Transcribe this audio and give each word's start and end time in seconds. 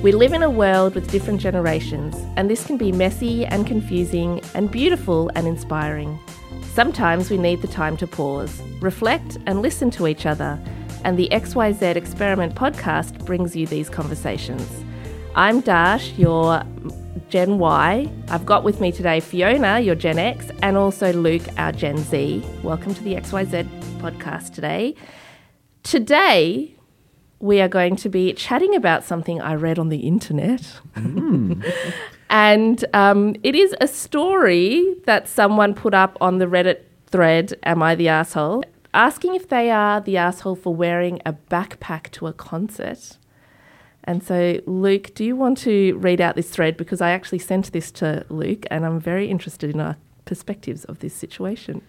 We 0.00 0.12
live 0.12 0.32
in 0.32 0.44
a 0.44 0.50
world 0.50 0.94
with 0.94 1.10
different 1.10 1.40
generations, 1.40 2.14
and 2.36 2.48
this 2.48 2.64
can 2.64 2.76
be 2.76 2.92
messy 2.92 3.44
and 3.44 3.66
confusing 3.66 4.40
and 4.54 4.70
beautiful 4.70 5.28
and 5.34 5.48
inspiring. 5.48 6.20
Sometimes 6.72 7.30
we 7.30 7.36
need 7.36 7.62
the 7.62 7.66
time 7.66 7.96
to 7.96 8.06
pause, 8.06 8.62
reflect, 8.80 9.38
and 9.46 9.60
listen 9.60 9.90
to 9.90 10.06
each 10.06 10.24
other, 10.24 10.56
and 11.02 11.18
the 11.18 11.28
XYZ 11.32 11.96
Experiment 11.96 12.54
podcast 12.54 13.24
brings 13.26 13.56
you 13.56 13.66
these 13.66 13.90
conversations. 13.90 14.84
I'm 15.34 15.64
Darsh, 15.64 16.16
your 16.16 16.62
Gen 17.28 17.58
Y. 17.58 18.08
I've 18.28 18.46
got 18.46 18.62
with 18.62 18.80
me 18.80 18.92
today 18.92 19.18
Fiona, 19.18 19.80
your 19.80 19.96
Gen 19.96 20.20
X, 20.20 20.48
and 20.62 20.76
also 20.76 21.12
Luke, 21.12 21.42
our 21.56 21.72
Gen 21.72 21.98
Z. 21.98 22.46
Welcome 22.62 22.94
to 22.94 23.02
the 23.02 23.16
XYZ 23.16 23.64
podcast 23.98 24.54
today. 24.54 24.94
Today, 25.82 26.77
we 27.40 27.60
are 27.60 27.68
going 27.68 27.96
to 27.96 28.08
be 28.08 28.32
chatting 28.32 28.74
about 28.74 29.04
something 29.04 29.40
I 29.40 29.54
read 29.54 29.78
on 29.78 29.88
the 29.88 29.98
internet. 29.98 30.80
and 32.30 32.84
um, 32.92 33.36
it 33.42 33.54
is 33.54 33.74
a 33.80 33.86
story 33.86 34.96
that 35.04 35.28
someone 35.28 35.74
put 35.74 35.94
up 35.94 36.16
on 36.20 36.38
the 36.38 36.46
Reddit 36.46 36.82
thread, 37.06 37.54
Am 37.62 37.82
I 37.82 37.94
the 37.94 38.08
Asshole? 38.08 38.64
asking 38.94 39.34
if 39.34 39.48
they 39.48 39.70
are 39.70 40.00
the 40.00 40.16
asshole 40.16 40.56
for 40.56 40.74
wearing 40.74 41.20
a 41.24 41.32
backpack 41.32 42.10
to 42.10 42.26
a 42.26 42.32
concert. 42.32 43.18
And 44.04 44.24
so, 44.24 44.60
Luke, 44.66 45.14
do 45.14 45.24
you 45.24 45.36
want 45.36 45.58
to 45.58 45.96
read 45.98 46.20
out 46.20 46.34
this 46.34 46.50
thread? 46.50 46.76
Because 46.76 47.00
I 47.00 47.10
actually 47.10 47.40
sent 47.40 47.72
this 47.72 47.90
to 47.92 48.24
Luke 48.28 48.66
and 48.70 48.86
I'm 48.86 48.98
very 48.98 49.30
interested 49.30 49.70
in 49.70 49.80
our 49.80 49.96
perspectives 50.24 50.84
of 50.86 51.00
this 51.00 51.14
situation. 51.14 51.82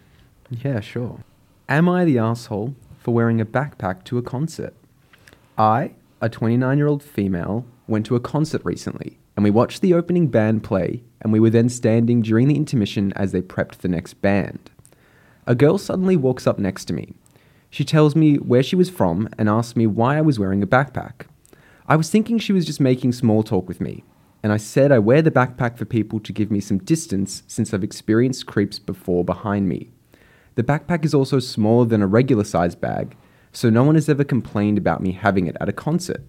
Yeah, 0.49 0.81
sure. 0.81 1.23
Am 1.67 1.87
I 1.87 2.03
the 2.03 2.17
asshole 2.17 2.75
for 2.99 3.13
wearing 3.13 3.39
a 3.39 3.45
backpack 3.45 4.03
to 4.05 4.17
a 4.17 4.21
concert? 4.21 4.73
I, 5.59 5.91
a 6.21 6.29
29 6.29 6.77
year 6.77 6.87
old 6.87 7.03
female, 7.03 7.65
went 7.85 8.05
to 8.05 8.15
a 8.15 8.21
concert 8.21 8.61
recently 8.63 9.19
and 9.35 9.43
we 9.43 9.51
watched 9.51 9.81
the 9.81 9.93
opening 9.93 10.27
band 10.27 10.63
play 10.63 11.03
and 11.21 11.33
we 11.33 11.39
were 11.39 11.49
then 11.49 11.67
standing 11.67 12.21
during 12.21 12.47
the 12.47 12.55
intermission 12.55 13.11
as 13.17 13.33
they 13.33 13.41
prepped 13.41 13.79
the 13.79 13.89
next 13.89 14.15
band. 14.21 14.71
A 15.45 15.55
girl 15.55 15.77
suddenly 15.77 16.15
walks 16.15 16.47
up 16.47 16.59
next 16.59 16.85
to 16.85 16.93
me. 16.93 17.13
She 17.69 17.83
tells 17.83 18.15
me 18.15 18.35
where 18.37 18.63
she 18.63 18.77
was 18.77 18.89
from 18.89 19.27
and 19.37 19.49
asks 19.49 19.75
me 19.75 19.85
why 19.85 20.17
I 20.17 20.21
was 20.21 20.39
wearing 20.39 20.63
a 20.63 20.67
backpack. 20.67 21.27
I 21.87 21.97
was 21.97 22.09
thinking 22.09 22.39
she 22.39 22.53
was 22.53 22.65
just 22.65 22.79
making 22.79 23.11
small 23.11 23.43
talk 23.43 23.67
with 23.67 23.81
me, 23.81 24.03
and 24.41 24.53
I 24.53 24.57
said 24.57 24.91
I 24.91 24.99
wear 24.99 25.21
the 25.21 25.31
backpack 25.31 25.77
for 25.77 25.85
people 25.85 26.19
to 26.19 26.33
give 26.33 26.51
me 26.51 26.59
some 26.59 26.77
distance 26.77 27.43
since 27.47 27.73
I've 27.73 27.83
experienced 27.83 28.45
creeps 28.45 28.79
before 28.79 29.25
behind 29.25 29.67
me. 29.67 29.89
The 30.55 30.63
backpack 30.63 31.03
is 31.03 31.13
also 31.13 31.39
smaller 31.39 31.85
than 31.85 32.01
a 32.01 32.07
regular 32.07 32.43
sized 32.43 32.79
bag, 32.79 33.15
so 33.51 33.69
no 33.69 33.83
one 33.83 33.95
has 33.95 34.09
ever 34.09 34.23
complained 34.23 34.77
about 34.77 35.01
me 35.01 35.11
having 35.11 35.47
it 35.47 35.57
at 35.59 35.69
a 35.69 35.73
concert. 35.73 36.21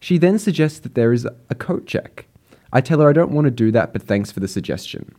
She 0.00 0.18
then 0.18 0.38
suggests 0.38 0.78
that 0.80 0.94
there 0.94 1.12
is 1.12 1.26
a 1.48 1.54
coat 1.54 1.86
check. 1.86 2.26
I 2.72 2.80
tell 2.80 3.00
her 3.00 3.08
I 3.08 3.12
don't 3.12 3.32
want 3.32 3.46
to 3.46 3.50
do 3.50 3.70
that, 3.72 3.92
but 3.92 4.02
thanks 4.02 4.30
for 4.30 4.40
the 4.40 4.48
suggestion. 4.48 5.14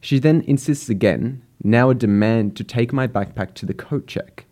She 0.00 0.18
then 0.18 0.42
insists 0.42 0.88
again, 0.88 1.42
now 1.62 1.90
a 1.90 1.94
demand 1.94 2.56
to 2.56 2.64
take 2.64 2.92
my 2.92 3.06
backpack 3.06 3.54
to 3.54 3.66
the 3.66 3.74
coat 3.74 4.06
check. 4.06 4.46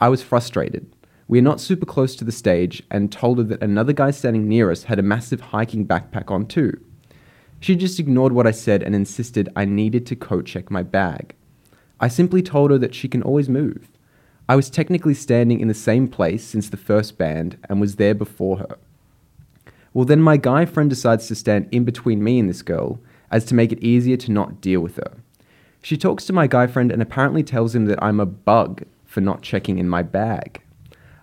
I 0.00 0.08
was 0.08 0.22
frustrated. 0.22 0.92
We 1.28 1.38
are 1.38 1.42
not 1.42 1.60
super 1.60 1.86
close 1.86 2.16
to 2.16 2.24
the 2.24 2.32
stage 2.32 2.82
and 2.90 3.12
told 3.12 3.38
her 3.38 3.44
that 3.44 3.62
another 3.62 3.92
guy 3.92 4.10
standing 4.10 4.48
near 4.48 4.70
us 4.70 4.84
had 4.84 4.98
a 4.98 5.02
massive 5.02 5.40
hiking 5.40 5.86
backpack 5.86 6.30
on 6.30 6.46
too. 6.46 6.78
She 7.60 7.76
just 7.76 8.00
ignored 8.00 8.32
what 8.32 8.46
I 8.46 8.50
said 8.50 8.82
and 8.82 8.94
insisted 8.94 9.48
I 9.54 9.64
needed 9.64 10.04
to 10.06 10.16
coat 10.16 10.46
check 10.46 10.70
my 10.70 10.82
bag. 10.82 11.34
I 12.00 12.08
simply 12.08 12.42
told 12.42 12.72
her 12.72 12.78
that 12.78 12.94
she 12.94 13.08
can 13.08 13.22
always 13.22 13.48
move. 13.48 13.88
I 14.48 14.56
was 14.56 14.70
technically 14.70 15.14
standing 15.14 15.60
in 15.60 15.68
the 15.68 15.74
same 15.74 16.08
place 16.08 16.44
since 16.44 16.68
the 16.68 16.76
first 16.76 17.16
band 17.16 17.58
and 17.68 17.80
was 17.80 17.96
there 17.96 18.14
before 18.14 18.58
her. 18.58 18.78
Well, 19.94 20.04
then 20.04 20.20
my 20.20 20.36
guy 20.36 20.64
friend 20.64 20.90
decides 20.90 21.28
to 21.28 21.34
stand 21.34 21.68
in 21.70 21.84
between 21.84 22.24
me 22.24 22.38
and 22.38 22.48
this 22.48 22.62
girl 22.62 22.98
as 23.30 23.44
to 23.46 23.54
make 23.54 23.72
it 23.72 23.82
easier 23.82 24.16
to 24.16 24.32
not 24.32 24.60
deal 24.60 24.80
with 24.80 24.96
her. 24.96 25.12
She 25.82 25.96
talks 25.96 26.24
to 26.26 26.32
my 26.32 26.46
guy 26.46 26.66
friend 26.66 26.90
and 26.90 27.02
apparently 27.02 27.42
tells 27.42 27.74
him 27.74 27.86
that 27.86 28.02
I'm 28.02 28.20
a 28.20 28.26
bug 28.26 28.84
for 29.04 29.20
not 29.20 29.42
checking 29.42 29.78
in 29.78 29.88
my 29.88 30.02
bag. 30.02 30.62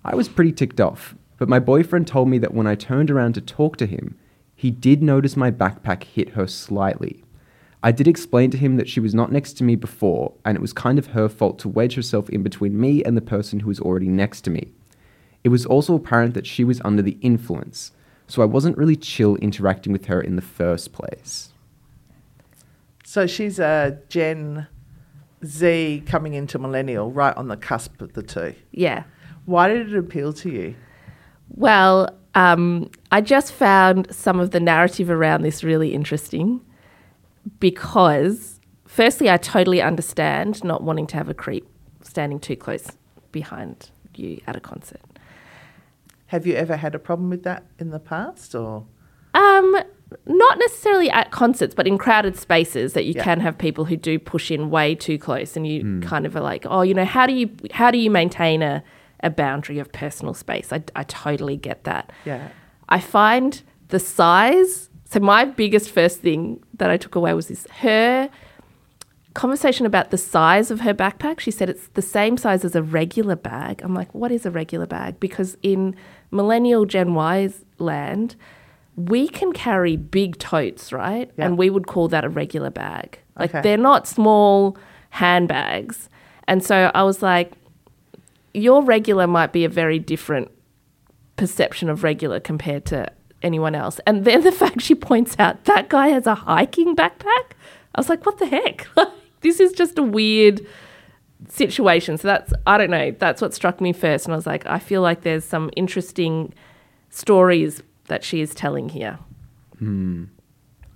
I 0.04 0.16
was 0.16 0.30
pretty 0.30 0.52
ticked 0.52 0.80
off, 0.80 1.16
but 1.38 1.50
my 1.50 1.60
boyfriend 1.60 2.08
told 2.08 2.30
me 2.30 2.38
that 2.40 2.54
when 2.54 2.68
I 2.68 2.76
turned 2.76 3.10
around 3.10 3.34
to 3.34 3.42
talk 3.42 3.78
to 3.78 3.86
him, 3.86 4.18
he 4.56 4.72
did 4.72 5.02
notice 5.02 5.38
my 5.38 5.52
backpack 5.52 6.04
hit 6.04 6.32
her 6.32 6.48
slightly. 6.48 7.24
I 7.82 7.92
did 7.94 8.08
explain 8.08 8.52
to 8.52 8.58
him 8.58 8.76
that 8.76 8.90
she 8.90 9.00
was 9.00 9.16
not 9.16 9.32
next 9.32 9.54
to 9.54 9.64
me 9.64 9.76
before, 9.76 10.34
and 10.44 10.58
it 10.58 10.62
was 10.62 10.74
kind 10.74 11.00
of 11.00 11.08
her 11.08 11.30
fault 11.30 11.60
to 11.60 11.70
wedge 11.70 11.96
herself 11.96 12.30
in 12.30 12.44
between 12.44 12.80
me 12.80 13.04
and 13.04 13.16
the 13.16 13.22
person 13.22 13.62
who 13.62 13.68
was 13.68 13.80
already 13.80 14.10
next 14.10 14.42
to 14.42 14.50
me. 14.50 14.68
It 15.44 15.50
was 15.50 15.66
also 15.66 15.96
apparent 15.96 16.34
that 16.34 16.46
she 16.46 16.66
was 16.66 16.82
under 16.84 17.02
the 17.02 17.18
influence, 17.22 17.92
so 18.28 18.42
I 18.42 18.46
wasn't 18.46 18.78
really 18.78 18.98
chill 18.98 19.38
interacting 19.38 19.94
with 19.94 20.06
her 20.06 20.20
in 20.20 20.36
the 20.36 20.42
first 20.42 20.92
place. 20.92 21.54
So 23.06 23.26
she's 23.26 23.60
a 23.60 23.98
Gen 24.10 24.68
Z 25.46 26.04
coming 26.06 26.34
into 26.34 26.60
millennial, 26.60 27.12
right 27.12 27.36
on 27.38 27.48
the 27.48 27.58
cusp 27.58 28.02
of 28.02 28.12
the 28.12 28.24
two. 28.24 28.56
Yeah. 28.72 29.06
Why 29.46 29.70
did 29.70 29.94
it 29.94 29.98
appeal 29.98 30.34
to 30.34 30.50
you? 30.50 30.76
Well, 31.56 32.16
um, 32.36 32.92
I 33.12 33.22
just 33.22 33.54
found 33.54 34.14
some 34.14 34.40
of 34.40 34.52
the 34.52 34.60
narrative 34.60 35.10
around 35.10 35.44
this 35.44 35.64
really 35.64 35.94
interesting 35.94 36.62
because, 37.60 38.60
firstly, 38.86 39.30
I 39.30 39.38
totally 39.38 39.82
understand 39.82 40.64
not 40.64 40.84
wanting 40.84 41.08
to 41.08 41.18
have 41.18 41.30
a 41.30 41.34
creep 41.34 41.68
standing 42.02 42.40
too 42.40 42.56
close 42.56 42.88
behind 43.32 43.92
you 44.16 44.42
at 44.48 44.56
a 44.56 44.60
concert. 44.60 45.02
Have 46.28 46.46
you 46.46 46.54
ever 46.56 46.76
had 46.78 46.94
a 46.96 47.00
problem 47.00 47.30
with 47.30 47.44
that 47.44 47.66
in 47.80 47.90
the 47.90 48.00
past, 48.00 48.54
or 48.56 48.86
Um, 49.34 49.76
not 50.26 50.58
necessarily 50.60 51.10
at 51.10 51.32
concerts, 51.32 51.74
but 51.76 51.88
in 51.88 51.98
crowded 51.98 52.36
spaces 52.36 52.94
that 52.94 53.06
you 53.06 53.14
Yeah. 53.16 53.24
can 53.24 53.40
have 53.42 53.58
people 53.58 53.86
who 53.86 53.96
do 53.96 54.18
push 54.20 54.52
in 54.52 54.70
way 54.70 54.96
too 54.96 55.18
close, 55.18 55.56
and 55.56 55.66
you 55.68 56.00
kind 56.02 56.26
of 56.26 56.36
are 56.36 56.42
like, 56.42 56.66
oh, 56.70 56.82
you 56.82 56.94
know, 56.94 57.06
how 57.06 57.26
do 57.28 57.34
you 57.34 57.50
how 57.72 57.92
do 57.92 57.98
you 57.98 58.10
maintain 58.12 58.62
a 58.62 58.84
a 59.22 59.30
boundary 59.30 59.80
of 59.80 59.92
personal 59.92 60.34
space? 60.34 60.72
I, 60.72 60.82
I 60.96 61.04
totally 61.04 61.58
get 61.58 61.84
that. 61.84 62.12
yeah? 62.26 62.48
I 62.88 63.00
find 63.00 63.62
the 63.90 64.00
size. 64.00 64.89
So 65.12 65.20
my 65.20 65.46
biggest 65.46 65.90
first 65.90 66.20
thing 66.20 66.64
that 66.76 66.90
I 66.90 66.98
took 66.98 67.16
away 67.16 67.34
was 67.34 67.48
this 67.48 67.66
her 67.82 68.30
conversation 69.34 69.86
about 69.86 70.12
the 70.12 70.18
size 70.18 70.70
of 70.72 70.82
her 70.82 70.94
backpack. 70.94 71.40
She 71.40 71.52
said 71.52 71.70
it's 71.70 71.88
the 71.90 72.02
same 72.02 72.38
size 72.38 72.64
as 72.66 72.76
a 72.76 72.84
regular 72.84 73.36
bag. 73.36 73.82
I'm 73.84 73.94
like, 73.94 74.14
what 74.14 74.32
is 74.32 74.46
a 74.46 74.52
regular 74.52 74.86
bag? 74.86 75.20
Because 75.20 75.58
in 75.62 75.96
millennial 76.32 76.86
Gen 76.86 77.14
Y's 77.14 77.64
land, 77.78 78.36
we 78.96 79.28
can 79.28 79.52
carry 79.54 79.96
big 79.96 80.38
totes, 80.40 80.92
right? 80.92 81.32
Yeah. 81.38 81.46
And 81.46 81.58
we 81.58 81.70
would 81.70 81.88
call 81.88 82.08
that 82.10 82.26
a 82.26 82.30
regular 82.30 82.70
bag. 82.70 83.20
Like 83.38 83.52
Okay. 83.52 83.62
they're 83.62 83.78
not 83.78 84.08
small 84.08 84.78
handbags. 85.12 86.10
And 86.48 86.64
so 86.64 86.92
I 86.94 87.04
was 87.04 87.22
like, 87.22 87.54
your 88.54 88.84
regular 88.84 89.28
might 89.28 89.54
be 89.54 89.64
a 89.64 89.70
very 89.70 90.00
different 90.00 90.50
perception 91.38 91.90
of 91.90 92.04
regular 92.04 92.40
compared 92.40 92.86
to 92.88 93.12
anyone 93.42 93.76
else. 93.76 94.00
And 94.06 94.26
then 94.26 94.42
the 94.42 94.52
fact 94.64 94.82
she 94.82 94.96
points 94.96 95.36
out 95.40 95.66
that 95.66 95.90
guy 95.90 96.10
has 96.10 96.28
a 96.28 96.36
hiking 96.36 96.96
backpack, 96.96 97.54
I 97.96 98.00
was 98.00 98.10
like, 98.10 98.26
what 98.26 98.38
the 98.38 98.46
heck? 98.46 98.88
this 99.42 99.60
is 99.60 99.72
just 99.72 99.98
a 99.98 100.04
weird 100.04 100.66
situation. 101.48 102.18
So 102.18 102.28
that's, 102.28 102.54
I 102.68 102.78
don't 102.78 102.92
know, 102.92 103.12
that's 103.12 103.42
what 103.42 103.54
struck 103.54 103.82
me 103.82 103.94
first. 103.94 104.26
And 104.26 104.34
I 104.34 104.36
was 104.36 104.46
like, 104.46 104.66
I 104.66 104.80
feel 104.80 105.02
like 105.02 105.22
there's 105.22 105.46
some 105.46 105.70
interesting 105.76 106.54
stories 107.10 107.82
that 108.08 108.24
she 108.24 108.42
is 108.42 108.54
telling 108.54 108.90
here. 108.90 109.20
Hmm. 109.78 110.26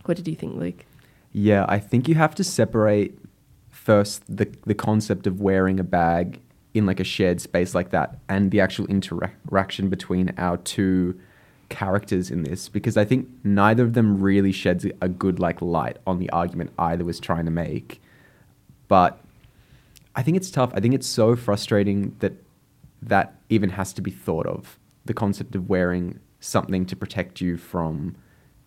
What 0.06 0.18
did 0.18 0.28
you 0.28 0.36
think, 0.36 0.58
Luke? 0.58 0.86
Yeah, 1.32 1.66
I 1.68 1.80
think 1.80 2.08
you 2.08 2.16
have 2.16 2.36
to 2.36 2.44
separate 2.44 3.18
first 3.70 4.24
the 4.28 4.48
the 4.66 4.76
concept 4.76 5.28
of 5.28 5.42
wearing 5.42 5.80
a 5.80 5.84
bag 5.84 6.40
in 6.74 6.86
like 6.86 7.00
a 7.00 7.04
shared 7.04 7.42
space 7.42 7.76
like 7.76 7.90
that 7.90 8.18
and 8.30 8.52
the 8.52 8.62
actual 8.62 8.86
interaction 8.88 9.90
between 9.90 10.34
our 10.38 10.58
two 10.58 11.20
characters 11.74 12.30
in 12.30 12.44
this 12.44 12.70
because 12.70 12.98
I 12.98 13.04
think 13.04 13.28
neither 13.44 13.84
of 13.84 13.94
them 13.94 14.22
really 14.22 14.52
sheds 14.52 14.86
a 15.02 15.10
good 15.10 15.40
like 15.40 15.60
light 15.60 15.98
on 16.06 16.20
the 16.20 16.30
argument 16.30 16.72
either 16.78 17.04
was 17.04 17.20
trying 17.20 17.46
to 17.46 17.52
make. 17.52 18.00
But 18.88 19.20
I 20.16 20.22
think 20.22 20.38
it's 20.38 20.52
tough. 20.52 20.72
I 20.76 20.80
think 20.80 20.94
it's 20.94 21.08
so 21.08 21.36
frustrating 21.36 22.16
that 22.20 22.34
that 23.02 23.36
even 23.50 23.72
has 23.72 23.92
to 23.94 24.02
be 24.02 24.12
thought 24.12 24.46
of. 24.46 24.78
The 25.06 25.16
concept 25.16 25.56
of 25.56 25.68
wearing 25.68 26.20
something 26.40 26.86
to 26.86 26.96
protect 26.96 27.42
you 27.42 27.58
from 27.58 28.16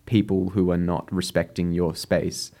people 0.05 0.49
who 0.49 0.69
are 0.69 0.77
not 0.77 1.11
respecting 1.11 1.71
your 1.71 1.95
space. 1.95 2.51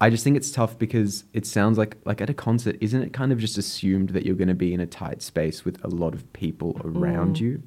I 0.00 0.10
just 0.10 0.22
think 0.22 0.36
it's 0.36 0.52
tough 0.52 0.78
because 0.78 1.24
it 1.32 1.44
sounds 1.44 1.76
like 1.76 1.96
like 2.04 2.20
at 2.20 2.30
a 2.30 2.34
concert, 2.34 2.76
isn't 2.80 3.02
it 3.02 3.12
kind 3.12 3.32
of 3.32 3.38
just 3.40 3.58
assumed 3.58 4.10
that 4.10 4.24
you're 4.24 4.36
going 4.36 4.46
to 4.46 4.54
be 4.54 4.72
in 4.72 4.80
a 4.80 4.86
tight 4.86 5.22
space 5.22 5.64
with 5.64 5.84
a 5.84 5.88
lot 5.88 6.14
of 6.14 6.32
people 6.32 6.80
around 6.84 7.36
mm. 7.36 7.40
you? 7.40 7.62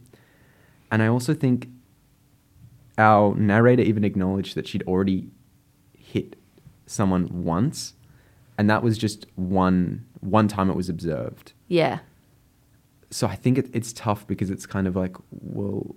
And 0.92 1.02
I 1.04 1.08
also 1.08 1.34
think 1.34 1.68
our 2.98 3.36
narrator 3.36 3.84
even 3.84 4.04
acknowledged 4.04 4.56
that 4.56 4.68
she'd 4.68 4.84
already 4.84 5.28
hit 5.94 6.36
someone 6.86 7.44
once, 7.44 7.94
and 8.58 8.70
that 8.70 8.84
was 8.84 8.98
just 8.98 9.26
one 9.36 10.06
one 10.22 10.48
time 10.48 10.70
it 10.70 10.76
was 10.76 10.90
observed. 10.90 11.54
Yeah. 11.68 12.00
So 13.12 13.28
I 13.28 13.36
think 13.36 13.58
it, 13.58 13.70
it's 13.74 13.94
tough 13.94 14.28
because 14.28 14.50
it's 14.50 14.66
kind 14.66 14.88
of 14.88 14.96
like, 14.96 15.16
well, 15.30 15.96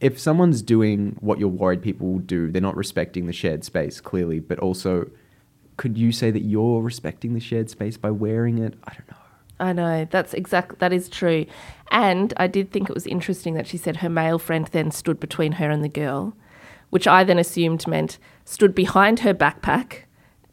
if 0.00 0.18
someone's 0.18 0.62
doing 0.62 1.16
what 1.20 1.38
you're 1.38 1.48
worried 1.48 1.82
people 1.82 2.12
will 2.12 2.18
do, 2.18 2.50
they're 2.50 2.62
not 2.62 2.76
respecting 2.76 3.26
the 3.26 3.32
shared 3.32 3.64
space 3.64 4.00
clearly. 4.00 4.40
But 4.40 4.58
also, 4.58 5.10
could 5.76 5.98
you 5.98 6.12
say 6.12 6.30
that 6.30 6.42
you're 6.42 6.80
respecting 6.80 7.34
the 7.34 7.40
shared 7.40 7.70
space 7.70 7.96
by 7.96 8.10
wearing 8.10 8.58
it? 8.58 8.74
I 8.84 8.94
don't 8.94 9.10
know. 9.10 9.16
I 9.60 9.72
know 9.72 10.06
that's 10.10 10.34
exact. 10.34 10.78
That 10.80 10.92
is 10.92 11.08
true, 11.08 11.46
and 11.90 12.32
I 12.36 12.46
did 12.46 12.70
think 12.70 12.88
it 12.88 12.94
was 12.94 13.06
interesting 13.06 13.54
that 13.54 13.66
she 13.66 13.76
said 13.76 13.98
her 13.98 14.08
male 14.08 14.38
friend 14.38 14.66
then 14.72 14.90
stood 14.90 15.20
between 15.20 15.52
her 15.52 15.70
and 15.70 15.84
the 15.84 15.88
girl, 15.88 16.36
which 16.90 17.06
I 17.06 17.24
then 17.24 17.38
assumed 17.38 17.86
meant 17.86 18.18
stood 18.44 18.74
behind 18.74 19.20
her 19.20 19.34
backpack 19.34 20.02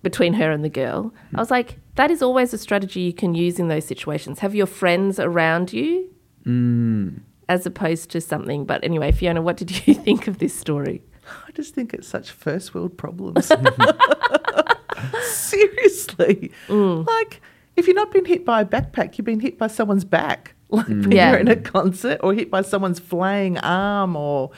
between 0.03 0.33
her 0.33 0.51
and 0.51 0.63
the 0.63 0.69
girl. 0.69 1.13
I 1.35 1.39
was 1.39 1.51
like, 1.51 1.79
that 1.95 2.11
is 2.11 2.21
always 2.21 2.53
a 2.53 2.57
strategy 2.57 3.01
you 3.01 3.13
can 3.13 3.35
use 3.35 3.59
in 3.59 3.67
those 3.67 3.85
situations. 3.85 4.39
Have 4.39 4.55
your 4.55 4.65
friends 4.65 5.19
around 5.19 5.73
you, 5.73 6.09
hmm. 6.43 7.17
as 7.49 7.65
opposed 7.65 8.09
to 8.11 8.21
something. 8.21 8.65
But 8.65 8.83
anyway, 8.83 9.11
Fiona, 9.11 9.41
what 9.41 9.57
did 9.57 9.87
you 9.87 9.93
think 9.93 10.27
of 10.27 10.39
this 10.39 10.53
story? 10.53 11.03
I 11.47 11.51
just 11.51 11.73
think 11.73 11.93
it's 11.93 12.07
such 12.07 12.31
first 12.31 12.73
world 12.73 12.97
problems. 12.97 13.45
Seriously. 15.23 16.51
Mm. 16.67 17.07
Like, 17.07 17.41
if 17.77 17.87
you're 17.87 17.95
not 17.95 18.11
being 18.11 18.25
hit 18.25 18.45
by 18.45 18.61
a 18.61 18.65
backpack, 18.65 19.17
you've 19.17 19.25
been 19.25 19.39
hit 19.39 19.57
by 19.57 19.67
someone's 19.67 20.05
back. 20.05 20.53
Like 20.71 20.87
when 20.87 21.11
Yeah. 21.11 21.31
you're 21.31 21.39
in 21.41 21.49
a 21.49 21.57
concert 21.57 22.21
or 22.23 22.33
hit 22.33 22.49
by 22.49 22.61
someone's 22.61 22.97
flaying 22.99 23.57
arm 23.57 24.15
or 24.15 24.51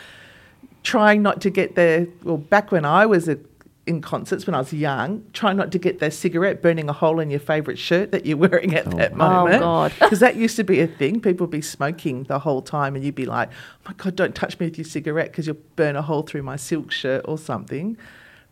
trying 0.83 1.23
not 1.23 1.41
to 1.41 1.49
get 1.49 1.73
their, 1.73 2.05
well, 2.23 2.37
back 2.37 2.71
when 2.71 2.85
I 2.85 3.07
was 3.07 3.27
a, 3.27 3.39
in 3.87 3.99
concerts 3.99 4.45
when 4.45 4.53
I 4.53 4.59
was 4.59 4.71
young, 4.71 5.25
trying 5.33 5.57
not 5.57 5.71
to 5.71 5.79
get 5.79 5.97
their 5.97 6.11
cigarette 6.11 6.61
burning 6.61 6.87
a 6.87 6.93
hole 6.93 7.19
in 7.19 7.31
your 7.31 7.39
favourite 7.39 7.79
shirt 7.79 8.11
that 8.11 8.27
you're 8.27 8.37
wearing 8.45 8.75
at 8.75 8.85
oh, 8.93 8.97
that 8.97 9.15
wow. 9.17 9.41
Oh, 9.41 9.43
moment. 9.45 9.61
God. 9.61 9.93
Because 9.99 10.19
that 10.19 10.35
used 10.35 10.55
to 10.57 10.63
be 10.63 10.81
a 10.81 10.87
thing. 10.87 11.19
People 11.19 11.47
would 11.47 11.51
be 11.51 11.61
smoking 11.61 12.23
the 12.25 12.37
whole 12.37 12.61
time, 12.61 12.95
and 12.95 13.03
you'd 13.03 13.15
be 13.15 13.25
like, 13.25 13.49
oh 13.51 13.89
my 13.89 13.93
God, 13.97 14.15
don't 14.15 14.35
touch 14.35 14.59
me 14.59 14.67
with 14.67 14.77
your 14.77 14.85
cigarette 14.85 15.31
because 15.31 15.47
you'll 15.47 15.57
burn 15.75 15.95
a 15.95 16.03
hole 16.03 16.21
through 16.21 16.43
my 16.43 16.57
silk 16.57 16.91
shirt 16.91 17.25
or 17.27 17.39
something. 17.39 17.97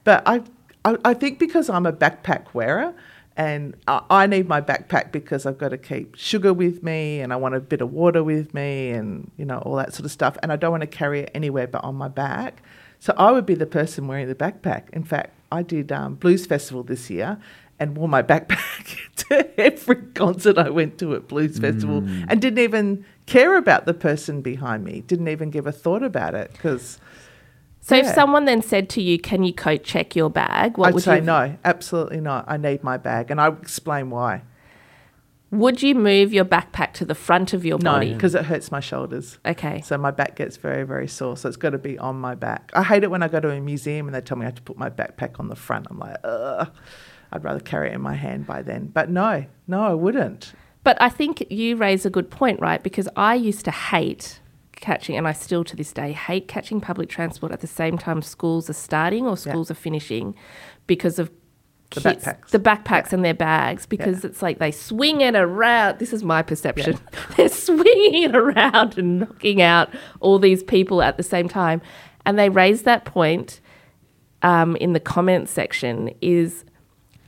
But 0.03 0.23
I, 0.25 0.41
I, 0.83 0.97
I 1.05 1.13
think 1.13 1.37
because 1.37 1.69
I'm 1.69 1.85
a 1.85 1.93
backpack 1.93 2.55
wearer, 2.55 2.95
and 3.37 3.75
I, 3.87 4.27
need 4.27 4.47
my 4.47 4.61
backpack 4.61 5.11
because 5.11 5.45
I've 5.45 5.57
got 5.57 5.69
to 5.69 5.77
keep 5.77 6.15
sugar 6.15 6.53
with 6.53 6.83
me, 6.83 7.21
and 7.21 7.31
I 7.31 7.37
want 7.37 7.55
a 7.55 7.59
bit 7.59 7.81
of 7.81 7.91
water 7.91 8.23
with 8.23 8.53
me, 8.53 8.91
and 8.91 9.31
you 9.37 9.45
know 9.45 9.59
all 9.59 9.75
that 9.77 9.93
sort 9.93 10.05
of 10.05 10.11
stuff, 10.11 10.37
and 10.43 10.51
I 10.51 10.55
don't 10.57 10.71
want 10.71 10.81
to 10.81 10.87
carry 10.87 11.21
it 11.21 11.31
anywhere 11.33 11.67
but 11.67 11.83
on 11.83 11.95
my 11.95 12.07
back. 12.07 12.61
So 12.99 13.13
I 13.17 13.31
would 13.31 13.45
be 13.45 13.55
the 13.55 13.65
person 13.65 14.07
wearing 14.07 14.27
the 14.27 14.35
backpack. 14.35 14.89
In 14.91 15.03
fact, 15.03 15.33
I 15.51 15.63
did 15.63 15.91
um, 15.91 16.15
Blues 16.15 16.45
Festival 16.45 16.83
this 16.83 17.09
year 17.09 17.39
and 17.79 17.97
wore 17.97 18.07
my 18.07 18.21
backpack 18.31 18.97
to 19.15 19.59
every 19.59 19.95
concert 20.13 20.57
I 20.57 20.69
went 20.69 20.99
to 20.99 21.15
at 21.15 21.27
Blues 21.27 21.57
Festival 21.57 22.03
and 22.27 22.39
didn't 22.39 22.59
even 22.59 23.03
care 23.25 23.57
about 23.57 23.85
the 23.85 23.93
person 23.93 24.41
behind 24.41 24.83
me, 24.83 25.01
didn't 25.01 25.29
even 25.29 25.49
give 25.49 25.65
a 25.65 25.71
thought 25.71 26.03
about 26.03 26.35
it 26.35 26.51
because 26.51 26.99
So 27.81 27.95
if 27.95 28.05
someone 28.07 28.45
then 28.45 28.61
said 28.61 28.89
to 28.91 29.01
you, 29.01 29.19
"Can 29.19 29.43
you 29.43 29.53
coat 29.53 29.83
check 29.83 30.15
your 30.15 30.29
bag?" 30.29 30.77
What 30.77 30.89
I'd 30.89 30.93
would 30.93 31.03
say 31.03 31.15
you 31.17 31.21
no, 31.23 31.57
absolutely 31.65 32.21
not. 32.21 32.45
I 32.47 32.57
need 32.57 32.83
my 32.83 32.97
bag 32.97 33.31
and 33.31 33.41
I'll 33.41 33.53
explain 33.53 34.09
why. 34.11 34.43
Would 35.49 35.81
you 35.83 35.95
move 35.95 36.31
your 36.31 36.45
backpack 36.45 36.93
to 36.93 37.05
the 37.05 37.15
front 37.15 37.51
of 37.51 37.65
your 37.65 37.77
No, 37.79 37.91
body? 37.93 38.13
because 38.13 38.35
it 38.35 38.45
hurts 38.45 38.71
my 38.71 38.79
shoulders. 38.79 39.37
Okay. 39.45 39.81
So 39.81 39.97
my 39.97 40.11
back 40.11 40.35
gets 40.37 40.55
very, 40.55 40.83
very 40.83 41.09
sore. 41.09 41.35
So 41.35 41.49
it's 41.49 41.57
got 41.57 41.71
to 41.71 41.77
be 41.77 41.97
on 41.99 42.15
my 42.21 42.35
back. 42.35 42.71
I 42.73 42.83
hate 42.83 43.03
it 43.03 43.11
when 43.11 43.21
I 43.21 43.27
go 43.27 43.41
to 43.41 43.49
a 43.49 43.59
museum 43.59 44.07
and 44.07 44.15
they 44.15 44.21
tell 44.21 44.37
me 44.37 44.43
I 44.43 44.45
have 44.45 44.55
to 44.55 44.61
put 44.61 44.77
my 44.77 44.89
backpack 44.89 45.41
on 45.41 45.49
the 45.49 45.57
front. 45.57 45.87
I'm 45.89 45.99
like, 45.99 46.17
ugh. 46.23 46.71
I'd 47.33 47.43
rather 47.43 47.59
carry 47.59 47.89
it 47.89 47.93
in 47.93 48.01
my 48.01 48.13
hand 48.15 48.45
by 48.45 48.61
then. 48.61 48.87
But 48.93 49.09
no, 49.09 49.45
no, 49.67 49.81
I 49.83 49.93
wouldn't. 49.93 50.53
But 50.83 51.01
I 51.01 51.09
think 51.09 51.45
you 51.49 51.75
raise 51.75 52.05
a 52.05 52.09
good 52.09 52.29
point, 52.29 52.59
right? 52.59 52.81
Because 52.81 53.07
I 53.15 53.35
used 53.35 53.65
to 53.65 53.71
hate 53.71 54.39
catching, 54.81 55.15
and 55.17 55.27
I 55.27 55.31
still 55.33 55.63
to 55.63 55.75
this 55.75 55.93
day 55.93 56.11
hate 56.11 56.47
catching 56.47 56.81
public 56.81 57.07
transport 57.09 57.51
at 57.51 57.61
the 57.61 57.67
same 57.67 57.97
time 57.97 58.21
schools 58.21 58.69
are 58.69 58.73
starting 58.73 59.25
or 59.27 59.37
schools 59.37 59.71
are 59.71 59.75
finishing 59.75 60.35
because 60.87 61.19
of 61.19 61.31
The 61.91 62.01
kids- 62.01 62.25
backpacks. 62.25 62.47
the 62.49 62.59
backpacks 62.59 63.13
and 63.13 63.23
their 63.23 63.33
bags 63.33 63.85
because 63.85 64.25
it's 64.25 64.41
like 64.41 64.59
they 64.59 64.71
swing 64.71 65.21
it 65.21 65.35
around. 65.35 65.99
This 65.99 66.11
is 66.13 66.23
my 66.23 66.41
perception. 66.41 66.97
They're 67.37 67.49
swinging 67.49 68.23
it 68.23 68.35
around 68.35 68.97
and 68.97 69.19
knocking 69.19 69.61
out 69.61 69.89
all 70.19 70.39
these 70.39 70.63
people 70.63 71.01
at 71.01 71.17
the 71.17 71.23
same 71.23 71.47
time. 71.47 71.81
And 72.25 72.37
they 72.39 72.49
raise 72.49 72.83
that 72.83 73.05
point 73.05 73.59
um, 74.41 74.75
in 74.77 74.93
the 74.93 74.99
comments 74.99 75.51
section 75.51 76.13
is 76.21 76.63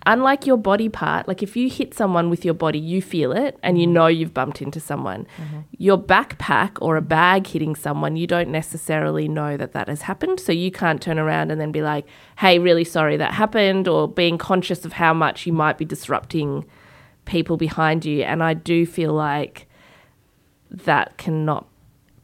unlike 0.06 0.46
your 0.46 0.58
body 0.58 0.90
part, 0.90 1.28
like 1.28 1.42
if 1.44 1.56
you 1.56 1.70
hit 1.70 1.94
someone 1.94 2.30
with 2.30 2.44
your 2.44 2.54
body, 2.54 2.80
you 2.80 3.02
feel 3.02 3.32
it 3.32 3.58
and 3.64 3.80
you 3.80 3.86
mm-hmm. 3.86 3.94
know 3.94 4.08
you've 4.08 4.34
bumped 4.34 4.62
into 4.62 4.80
someone. 4.80 5.28
Mm-hmm. 5.38 5.60
Your 5.78 5.98
backpack 5.98 6.78
or 6.82 6.98
a 6.98 7.02
bag 7.02 7.48
hitting 7.48 7.76
someone, 7.76 8.16
you 8.16 8.28
don't 8.28 8.50
necessarily 8.50 9.28
know 9.28 9.58
that 9.58 9.74
that 9.74 9.88
has 9.88 10.04
happened. 10.04 10.40
So 10.40 10.52
you 10.52 10.72
can't 10.72 11.02
turn 11.02 11.20
around 11.20 11.52
and 11.52 11.60
then 11.60 11.72
be 11.72 11.82
like, 11.82 12.06
hey, 12.38 12.60
really 12.60 12.84
sorry 12.84 13.18
that 13.18 13.34
happened, 13.34 13.88
or 13.88 14.08
being 14.08 14.38
conscious 14.38 14.86
of 14.86 14.94
how 14.94 15.14
much 15.14 15.46
you 15.46 15.54
might 15.54 15.78
be 15.78 15.86
disrupting 15.86 16.66
people 17.26 17.58
behind 17.58 18.06
you. 18.06 18.24
And 18.24 18.44
I 18.44 18.54
do 18.54 18.86
feel 18.86 19.14
like 19.14 19.68
that 20.70 21.18
cannot 21.18 21.68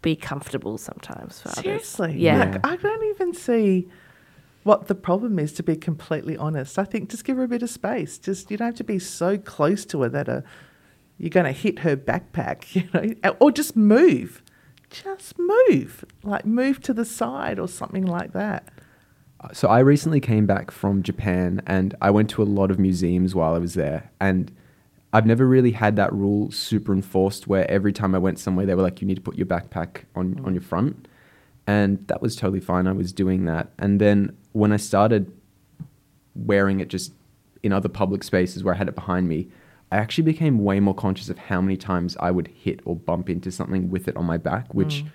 be 0.01 0.15
comfortable 0.15 0.77
sometimes 0.77 1.41
for 1.41 1.49
others. 1.49 1.63
Seriously. 1.63 2.15
Yeah. 2.17 2.39
Like, 2.39 2.65
I 2.65 2.75
don't 2.77 3.03
even 3.09 3.33
see 3.33 3.87
what 4.63 4.88
the 4.88 4.95
problem 4.95 5.39
is, 5.39 5.53
to 5.53 5.63
be 5.63 5.75
completely 5.75 6.38
honest. 6.38 6.77
I 6.77 6.83
think 6.83 7.09
just 7.09 7.23
give 7.23 7.38
her 7.38 7.44
a 7.44 7.47
bit 7.47 7.63
of 7.63 7.69
space. 7.69 8.17
Just, 8.17 8.51
you 8.51 8.57
don't 8.57 8.67
have 8.67 8.75
to 8.75 8.83
be 8.83 9.00
so 9.00 9.38
close 9.38 9.85
to 9.88 10.01
her 10.01 10.09
that 10.09 10.29
uh 10.29 10.41
you're 11.19 11.29
going 11.29 11.45
to 11.45 11.51
hit 11.51 11.79
her 11.79 11.95
backpack, 11.95 12.73
you 12.75 12.89
know, 12.94 13.35
or 13.39 13.51
just 13.51 13.75
move. 13.75 14.41
Just 14.89 15.38
move. 15.38 16.06
Like 16.23 16.45
move 16.45 16.81
to 16.81 16.94
the 16.94 17.06
side 17.06 17.59
or 17.59 17.67
something 17.67 18.06
like 18.06 18.33
that. 18.33 18.69
So 19.53 19.67
I 19.67 19.79
recently 19.79 20.19
came 20.19 20.45
back 20.45 20.71
from 20.71 21.03
Japan 21.03 21.62
and 21.67 21.95
I 22.01 22.09
went 22.09 22.29
to 22.31 22.41
a 22.41 22.45
lot 22.45 22.71
of 22.71 22.79
museums 22.79 23.35
while 23.35 23.53
I 23.53 23.59
was 23.59 23.73
there 23.73 24.12
and 24.19 24.51
I've 25.13 25.25
never 25.25 25.47
really 25.47 25.71
had 25.71 25.95
that 25.95 26.12
rule 26.13 26.51
super 26.51 26.94
enforced 26.94 27.47
where 27.47 27.69
every 27.71 27.94
time 27.94 28.13
I 28.13 28.17
went 28.17 28.38
somewhere 28.38 28.65
they 28.65 28.75
were 28.75 28.83
like 28.83 29.01
you 29.01 29.07
need 29.07 29.15
to 29.15 29.21
put 29.21 29.38
your 29.38 29.45
backpack 29.45 30.03
on 30.13 30.41
on 30.44 30.53
your 30.53 30.62
front 30.62 31.07
and 31.69 32.07
that 32.07 32.21
was 32.21 32.36
totally 32.36 32.60
fine 32.60 32.88
I 32.88 32.94
was 32.94 33.12
doing 33.13 33.45
that 33.45 33.66
and 33.77 34.01
then 34.01 34.36
when 34.54 34.71
I 34.71 34.77
started 34.77 35.31
wearing 36.36 36.80
it 36.80 36.88
just 36.88 37.13
in 37.63 37.71
other 37.74 37.89
public 37.89 38.24
spaces 38.24 38.63
where 38.63 38.74
I 38.74 38.77
had 38.77 38.88
it 38.88 38.96
behind 38.96 39.27
me 39.27 39.48
I 39.91 39.98
actually 39.98 40.25
became 40.25 40.63
way 40.63 40.79
more 40.79 40.93
conscious 40.93 41.29
of 41.29 41.38
how 41.38 41.62
many 41.62 41.77
times 41.77 42.15
I 42.20 42.32
would 42.32 42.48
hit 42.48 42.79
or 42.86 42.96
bump 42.96 43.29
into 43.29 43.51
something 43.51 43.89
with 43.89 44.08
it 44.08 44.15
on 44.15 44.25
my 44.25 44.38
back 44.38 44.74
which 44.74 45.03
mm. 45.03 45.10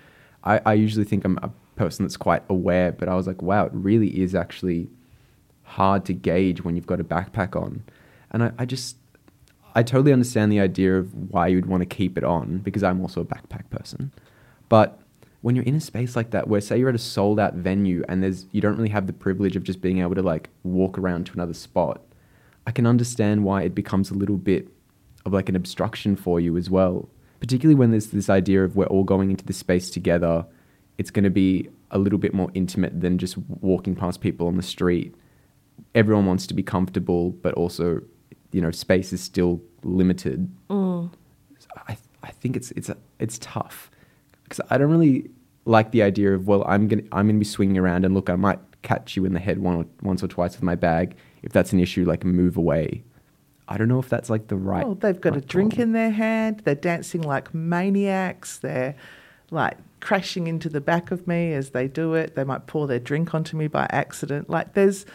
I, 0.45 0.61
I 0.65 0.73
usually 0.73 1.05
think 1.05 1.25
I'm 1.25 1.39
a 1.41 1.51
person 1.75 2.05
that's 2.05 2.17
quite 2.17 2.43
aware, 2.49 2.91
but 2.91 3.09
I 3.09 3.15
was 3.15 3.27
like, 3.27 3.41
wow, 3.41 3.65
it 3.65 3.71
really 3.73 4.21
is 4.21 4.35
actually 4.35 4.89
hard 5.63 6.05
to 6.05 6.13
gauge 6.13 6.63
when 6.63 6.75
you've 6.75 6.87
got 6.87 6.99
a 6.99 7.03
backpack 7.03 7.59
on. 7.59 7.83
And 8.31 8.43
I, 8.43 8.51
I 8.59 8.65
just, 8.65 8.97
I 9.73 9.83
totally 9.83 10.13
understand 10.13 10.51
the 10.51 10.59
idea 10.59 10.97
of 10.97 11.13
why 11.31 11.47
you'd 11.47 11.65
want 11.65 11.81
to 11.81 11.85
keep 11.85 12.17
it 12.17 12.23
on 12.23 12.59
because 12.59 12.83
I'm 12.83 13.01
also 13.01 13.21
a 13.21 13.25
backpack 13.25 13.69
person. 13.69 14.11
But 14.69 14.99
when 15.45 15.55
you're 15.55 15.65
in 15.65 15.75
a 15.75 15.79
space 15.79 16.15
like 16.15 16.31
that, 16.31 16.47
where 16.47 16.59
say 16.59 16.75
you're 16.75 16.89
at 16.89 16.95
a 16.95 16.97
sold 16.97 17.39
out 17.39 17.53
venue 17.53 18.03
and 18.09 18.23
there's, 18.23 18.47
you 18.51 18.59
don't 18.59 18.77
really 18.77 18.89
have 18.89 19.05
the 19.05 19.13
privilege 19.13 19.55
of 19.55 19.63
just 19.63 19.79
being 19.79 19.99
able 19.99 20.15
to 20.15 20.23
like 20.23 20.49
walk 20.63 20.97
around 20.97 21.27
to 21.27 21.33
another 21.33 21.53
spot, 21.53 22.01
I 22.65 22.71
can 22.71 22.87
understand 22.87 23.43
why 23.43 23.61
it 23.61 23.75
becomes 23.75 24.09
a 24.09 24.15
little 24.15 24.37
bit 24.37 24.67
of 25.23 25.33
like 25.33 25.47
an 25.47 25.55
obstruction 25.55 26.15
for 26.15 26.39
you 26.39 26.57
as 26.57 26.71
well. 26.71 27.07
Particularly 27.41 27.75
when 27.75 27.91
there's 27.91 28.07
this 28.07 28.27
idea 28.27 28.63
of 28.63 28.75
we're 28.75 28.87
all 28.87 29.03
going 29.03 29.29
into 29.29 29.45
this 29.45 29.57
space 29.57 29.91
together, 29.91 30.47
it's 30.97 31.11
going 31.11 31.25
to 31.25 31.29
be 31.29 31.69
a 31.91 31.99
little 31.99 32.17
bit 32.17 32.33
more 32.33 32.49
intimate 32.55 32.99
than 32.99 33.19
just 33.19 33.37
walking 33.37 33.95
past 33.95 34.21
people 34.21 34.47
on 34.47 34.57
the 34.57 34.63
street. 34.63 35.13
Everyone 35.93 36.25
wants 36.25 36.47
to 36.47 36.55
be 36.55 36.63
comfortable, 36.63 37.29
but 37.29 37.53
also, 37.53 38.01
you 38.51 38.61
know, 38.61 38.71
space 38.71 39.13
is 39.13 39.21
still 39.21 39.61
limited. 39.83 40.49
So 41.59 41.67
I, 41.87 41.97
I 42.23 42.31
think 42.31 42.55
it's 42.55 42.71
it's 42.71 42.89
it's 43.19 43.37
tough 43.37 43.91
because 44.45 44.65
I 44.69 44.77
don't 44.77 44.89
really 44.89 45.29
like 45.65 45.91
the 45.91 46.03
idea 46.03 46.33
of 46.33 46.47
well, 46.47 46.63
I'm 46.65 46.87
gonna 46.87 47.03
I'm 47.11 47.27
gonna 47.27 47.39
be 47.39 47.45
swinging 47.45 47.77
around 47.77 48.05
and 48.05 48.13
look, 48.13 48.29
I 48.29 48.35
might 48.35 48.59
catch 48.81 49.17
you 49.17 49.25
in 49.25 49.33
the 49.33 49.39
head 49.39 49.59
one 49.59 49.75
or, 49.75 49.85
once 50.01 50.23
or 50.23 50.27
twice 50.27 50.53
with 50.53 50.63
my 50.63 50.75
bag. 50.75 51.15
If 51.43 51.51
that's 51.51 51.73
an 51.73 51.79
issue, 51.79 52.05
like 52.05 52.23
move 52.23 52.55
away. 52.57 53.03
I 53.67 53.77
don't 53.77 53.87
know 53.87 53.99
if 53.99 54.09
that's 54.09 54.29
like 54.29 54.47
the 54.47 54.55
right. 54.55 54.85
Oh, 54.85 54.93
they've 54.93 55.19
got 55.19 55.35
a 55.35 55.41
drink 55.41 55.75
call. 55.75 55.83
in 55.83 55.91
their 55.93 56.11
hand. 56.11 56.61
They're 56.63 56.75
dancing 56.75 57.21
like 57.21 57.53
maniacs. 57.53 58.59
They're 58.59 58.95
like 59.49 59.77
crashing 59.99 60.45
into 60.47 60.69
the 60.69 60.81
back 60.81 61.09
of 61.09 61.27
me 61.27 61.53
as 61.53 61.71
they 61.71 61.87
do 61.87 62.13
it. 62.13 62.35
They 62.35 62.43
might 62.43 62.67
pour 62.67 62.85
their 62.85 62.99
drink 62.99 63.33
onto 63.33 63.57
me 63.57 63.67
by 63.67 63.87
accident. 63.89 64.49
Like 64.49 64.73
there's 64.73 65.05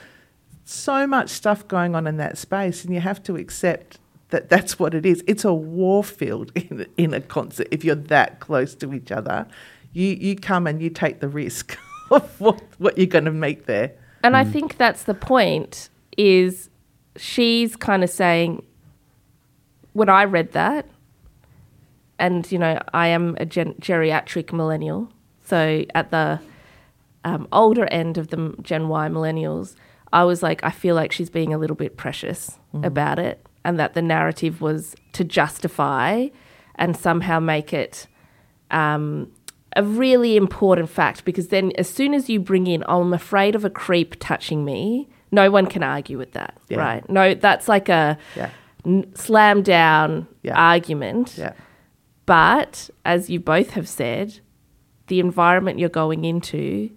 so 0.64 1.06
much 1.06 1.30
stuff 1.30 1.66
going 1.68 1.94
on 1.94 2.06
in 2.06 2.16
that 2.16 2.38
space, 2.38 2.84
and 2.84 2.92
you 2.92 3.00
have 3.00 3.22
to 3.24 3.36
accept 3.36 3.98
that 4.30 4.48
that's 4.48 4.78
what 4.78 4.94
it 4.94 5.04
is. 5.04 5.22
It's 5.26 5.44
a 5.44 5.52
war 5.52 6.02
field 6.04 6.52
in, 6.54 6.86
in 6.96 7.14
a 7.14 7.20
concert. 7.20 7.68
If 7.70 7.84
you're 7.84 7.94
that 7.94 8.40
close 8.40 8.74
to 8.76 8.94
each 8.94 9.12
other, 9.12 9.46
you 9.92 10.08
you 10.08 10.36
come 10.36 10.66
and 10.66 10.80
you 10.80 10.90
take 10.90 11.20
the 11.20 11.28
risk 11.28 11.78
of 12.10 12.40
what 12.40 12.62
what 12.78 12.96
you're 12.98 13.06
going 13.06 13.24
to 13.24 13.32
make 13.32 13.66
there. 13.66 13.92
And 14.22 14.36
I 14.36 14.44
think 14.44 14.76
that's 14.76 15.04
the 15.04 15.14
point 15.14 15.88
is 16.16 16.68
she's 17.16 17.76
kind 17.76 18.04
of 18.04 18.10
saying 18.10 18.62
when 19.94 20.08
I 20.08 20.24
read 20.24 20.52
that 20.52 20.86
and 22.18 22.50
you 22.52 22.58
know 22.58 22.78
I 22.92 23.08
am 23.08 23.36
a 23.40 23.46
gen- 23.46 23.74
geriatric 23.80 24.52
millennial 24.52 25.10
So 25.44 25.84
at 25.94 26.10
the 26.10 26.40
um, 27.24 27.48
older 27.52 27.86
end 27.86 28.18
of 28.18 28.28
the 28.28 28.54
Gen 28.62 28.88
Y 28.88 29.08
millennials, 29.08 29.74
I 30.12 30.24
was 30.24 30.42
like, 30.42 30.62
I 30.64 30.70
feel 30.70 30.94
like 30.94 31.12
she's 31.12 31.30
being 31.30 31.52
a 31.52 31.58
little 31.58 31.76
bit 31.76 31.96
precious 31.96 32.58
about 32.82 33.18
it, 33.18 33.44
and 33.64 33.78
that 33.78 33.94
the 33.94 34.02
narrative 34.02 34.60
was 34.60 34.94
to 35.12 35.24
justify 35.24 36.28
and 36.76 36.96
somehow 36.96 37.38
make 37.40 37.72
it 37.72 38.06
um, 38.70 39.30
a 39.76 39.82
really 39.82 40.36
important 40.36 40.88
fact 40.88 41.24
because 41.24 41.48
then 41.48 41.72
as 41.76 41.88
soon 41.88 42.14
as 42.14 42.28
you 42.30 42.40
bring 42.40 42.66
in, 42.66 42.82
oh, 42.88 43.02
I'm 43.02 43.12
afraid 43.12 43.54
of 43.54 43.64
a 43.64 43.70
creep 43.70 44.16
touching 44.18 44.64
me, 44.64 45.08
no 45.30 45.50
one 45.50 45.66
can 45.66 45.82
argue 45.82 46.18
with 46.18 46.32
that, 46.32 46.56
Yeah. 46.68 46.78
right? 46.78 47.08
No, 47.10 47.34
that's 47.34 47.68
like 47.68 47.88
a 47.88 48.16
Yeah. 48.36 48.50
n- 48.86 49.14
slam 49.14 49.62
down 49.62 50.26
Yeah. 50.42 50.54
argument. 50.58 51.36
Yeah. 51.38 51.52
But 52.26 52.90
as 53.04 53.28
you 53.30 53.40
both 53.40 53.70
have 53.70 53.88
said, 53.88 54.40
the 55.08 55.20
environment 55.20 55.78
you're 55.78 55.88
going 55.88 56.24
into, 56.24 56.90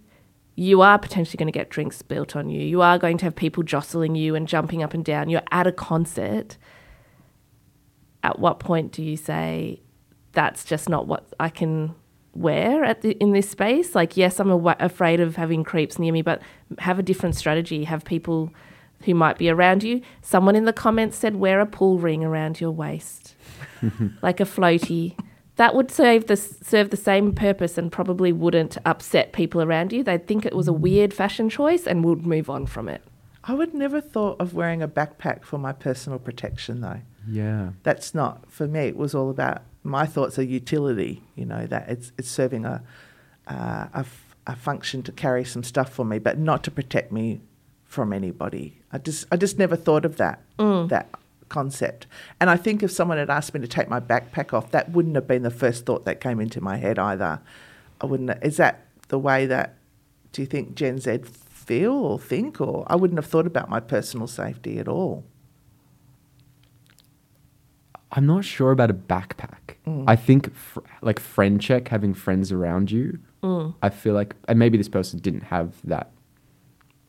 you 0.56 0.82
are 0.82 1.00
potentially 1.00 1.38
going 1.38 1.52
to 1.52 1.58
get 1.58 1.70
drinks 1.70 1.98
spilt 1.98 2.36
on 2.36 2.50
you. 2.50 2.62
You 2.62 2.82
are 2.82 3.00
going 3.00 3.18
to 3.20 3.26
have 3.26 3.36
people 3.36 3.64
jostling 3.64 4.16
you 4.16 4.36
and 4.36 4.48
jumping 4.48 4.84
up 4.84 4.94
and 4.94 5.04
down. 5.04 5.30
You're 5.30 5.42
at 5.52 5.68
a 5.68 5.72
concert. 5.72 6.58
At 8.24 8.40
what 8.40 8.60
point 8.60 8.92
do 8.92 9.02
you 9.04 9.18
say, 9.18 9.82
that's 10.32 10.64
just 10.64 10.88
not 10.88 11.08
what 11.08 11.28
I 11.40 11.50
can 11.50 11.96
wear 12.34 12.84
at 12.84 13.02
the, 13.02 13.12
in 13.14 13.32
this 13.32 13.50
space? 13.50 13.96
Like, 13.96 14.16
yes, 14.16 14.40
I'm 14.40 14.52
afraid 14.80 15.20
of 15.20 15.36
having 15.36 15.64
creeps 15.64 15.98
near 15.98 16.14
me, 16.14 16.22
but 16.22 16.42
have 16.80 17.00
a 17.00 17.04
different 17.04 17.36
strategy. 17.36 17.84
Have 17.84 18.06
people 18.06 18.54
who 19.04 19.14
might 19.14 19.38
be 19.38 19.50
around 19.50 19.84
you. 19.84 20.02
Someone 20.22 20.56
in 20.56 20.66
the 20.66 20.74
comments 20.74 21.18
said, 21.18 21.36
wear 21.36 21.60
a 21.60 21.66
pull 21.66 22.00
ring 22.00 22.24
around 22.24 22.60
your 22.60 22.72
waist 22.72 23.36
like 24.22 24.40
a 24.40 24.46
floaty. 24.46 25.18
That 25.58 25.76
would 25.76 25.92
serve 25.92 26.28
the 26.28 26.36
serve 26.36 26.90
the 26.90 26.98
same 26.98 27.34
purpose 27.34 27.78
and 27.78 27.92
probably 27.92 28.32
wouldn't 28.32 28.78
upset 28.86 29.34
people 29.34 29.62
around 29.62 29.94
you. 29.94 30.04
They'd 30.04 30.26
think 30.28 30.46
it 30.46 30.56
was 30.56 30.68
a 30.68 30.74
weird 30.74 31.14
fashion 31.14 31.50
choice 31.50 31.86
and 31.86 32.04
would 32.04 32.26
move 32.26 32.50
on 32.50 32.66
from 32.66 32.90
it. 32.90 33.04
I 33.44 33.54
would 33.54 33.74
never 33.74 34.00
thought 34.02 34.40
of 34.40 34.54
wearing 34.54 34.82
a 34.82 34.88
backpack 34.88 35.44
for 35.44 35.58
my 35.58 35.74
personal 35.74 36.18
protection 36.18 36.82
though. 36.82 37.02
Yeah. 37.28 37.72
That's 37.84 38.16
not 38.16 38.52
for 38.52 38.68
me. 38.68 38.82
It 38.88 38.98
was 38.98 39.14
all 39.14 39.30
about 39.30 39.62
my 39.84 40.06
thoughts 40.06 40.40
are 40.40 40.44
utility. 40.44 41.22
You 41.36 41.46
know 41.46 41.68
that 41.68 41.90
it's 41.90 42.12
it's 42.18 42.30
serving 42.30 42.66
a 42.66 42.82
uh, 43.48 43.88
a, 43.94 44.00
f- 44.00 44.36
a 44.48 44.56
function 44.56 45.04
to 45.04 45.12
carry 45.12 45.44
some 45.44 45.64
stuff 45.64 45.92
for 45.92 46.06
me, 46.06 46.18
but 46.20 46.38
not 46.38 46.64
to 46.64 46.72
protect 46.72 47.12
me 47.12 47.42
from 47.84 48.12
anybody. 48.14 48.82
I 48.92 48.98
just 48.98 49.26
I 49.32 49.38
just 49.38 49.60
never 49.60 49.76
thought 49.76 50.06
of 50.06 50.18
that 50.18 50.42
that 50.58 51.10
concept. 51.54 52.08
And 52.40 52.50
I 52.50 52.58
think 52.58 52.84
if 52.84 52.92
someone 52.92 53.18
had 53.18 53.30
asked 53.30 53.54
me 53.54 53.60
to 53.62 53.68
take 53.68 53.90
my 53.90 54.00
backpack 54.00 54.54
off, 54.54 54.72
that 54.72 54.92
wouldn't 54.92 55.16
have 55.16 55.28
been 55.28 55.44
the 55.44 55.58
first 55.64 55.86
thought 55.86 56.04
that 56.06 56.20
came 56.20 56.40
into 56.40 56.60
my 56.62 56.78
head 56.78 57.00
either. 57.00 57.40
I 58.02 58.06
wouldn't. 58.06 58.44
Is 58.44 58.58
that 58.58 58.86
the 59.08 59.20
way 59.20 59.46
that 59.46 59.78
do 60.34 60.42
you 60.42 60.48
think 60.48 60.76
Gen 60.76 61.00
Z 61.00 61.20
feel 61.64 61.94
or 61.94 62.20
think, 62.20 62.60
or 62.60 62.86
I 62.88 62.96
wouldn't 62.96 63.18
have 63.18 63.26
thought 63.26 63.48
about 63.48 63.70
my 63.70 63.80
personal 63.80 64.28
safety 64.28 64.80
at 64.80 64.88
all. 64.88 65.24
I'm 68.12 68.28
not 68.28 68.46
sure 68.46 68.72
about 68.72 68.92
a 68.92 68.94
backpack. 68.94 69.78
Mm. 69.88 70.04
I 70.08 70.16
think 70.16 70.54
fr- 70.54 70.82
like 71.02 71.20
friend 71.20 71.60
check, 71.60 71.88
having 71.88 72.14
friends 72.14 72.52
around 72.52 72.92
you. 72.92 73.20
I 73.82 73.90
feel 73.90 74.14
like, 74.14 74.36
and 74.48 74.60
maybe 74.60 74.78
this 74.78 74.88
person 74.88 75.20
didn't 75.20 75.44
have 75.44 75.76
that 75.84 76.12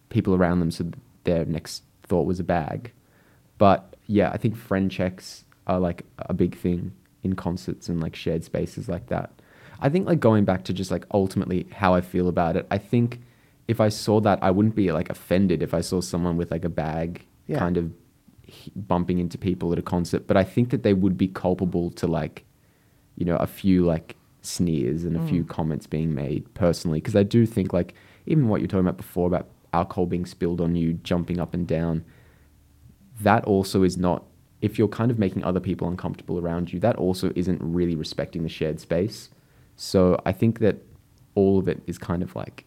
people 0.08 0.34
around 0.34 0.60
them, 0.60 0.70
so 0.70 0.90
their 1.24 1.44
next 1.44 1.82
thought 2.04 2.26
was 2.26 2.40
a 2.40 2.44
bag. 2.44 2.92
But 3.58 3.93
yeah, 4.06 4.30
I 4.30 4.37
think 4.37 4.56
friend 4.56 4.90
checks 4.90 5.44
are 5.66 5.80
like 5.80 6.04
a 6.18 6.34
big 6.34 6.56
thing 6.56 6.92
in 7.23 7.34
concerts 7.34 7.88
and 7.88 8.00
like 8.00 8.14
shared 8.14 8.44
spaces 8.44 8.88
like 8.88 9.06
that. 9.06 9.30
I 9.80 9.88
think 9.88 10.06
like 10.06 10.20
going 10.20 10.44
back 10.44 10.64
to 10.64 10.73
just 10.73 10.90
like 10.90 11.04
ultimately 11.12 11.66
how 11.73 11.94
I 11.94 12.00
feel 12.00 12.28
about 12.28 12.56
it. 12.56 12.66
I 12.70 12.78
think 12.78 13.20
if 13.66 13.80
I 13.80 13.88
saw 13.88 14.20
that, 14.20 14.38
I 14.42 14.50
wouldn't 14.50 14.75
be 14.75 14.92
like 14.92 15.11
offended 15.11 15.62
if 15.62 15.75
I 15.75 15.80
saw 15.80 16.00
someone 16.00 16.37
with 16.37 16.50
like 16.50 16.64
a 16.64 16.68
bag 16.68 17.26
Yeah. 17.46 17.58
kind 17.58 17.76
of 17.76 17.92
bumping 18.76 19.18
into 19.18 19.38
people 19.38 19.73
at 19.73 19.78
a 19.78 19.82
concert. 19.82 20.26
But 20.26 20.37
I 20.37 20.44
think 20.44 20.70
that 20.70 20.82
they 20.82 20.94
would 20.94 21.16
be 21.16 21.28
culpable 21.28 21.90
to 21.92 22.06
like, 22.06 22.44
you 23.16 23.25
know, 23.25 23.37
a 23.37 23.46
few 23.46 23.84
like 23.84 24.16
sneers 24.42 25.04
and 25.04 25.16
a 25.16 25.26
few 25.26 25.44
mm. 25.44 25.49
comments 25.49 25.87
being 25.87 26.14
made 26.14 26.52
personally. 26.54 27.00
Because 27.00 27.16
I 27.16 27.23
do 27.23 27.46
think 27.46 27.73
like 27.73 27.94
even 28.26 28.49
what 28.49 28.61
you're 28.61 28.68
talking 28.68 28.87
about 28.87 28.99
before 28.99 29.26
about 29.26 29.49
alcohol 29.73 30.06
being 30.06 30.26
spilled 30.26 30.61
on 30.61 30.76
you, 30.76 30.94
jumping 30.94 31.40
up 31.40 31.54
and 31.54 31.66
down, 31.66 32.04
that 33.21 33.44
also 33.44 33.83
is 33.83 33.97
not. 33.97 34.25
If 34.61 34.78
you're 34.78 34.88
kind 34.88 35.11
of 35.11 35.18
making 35.18 35.44
other 35.44 35.61
people 35.61 35.88
uncomfortable 35.88 36.38
around 36.38 36.73
you, 36.73 36.80
that 36.80 36.97
also 36.97 37.33
isn't 37.35 37.61
really 37.62 37.97
respecting 37.97 38.42
the 38.42 38.49
shared 38.49 38.80
space. 38.80 39.28
So 39.76 40.21
I 40.25 40.33
think 40.33 40.61
that 40.61 40.76
all 41.35 41.59
of 41.59 41.68
it 41.68 41.83
is 41.87 41.99
kind 41.99 42.23
of 42.23 42.35
like, 42.35 42.64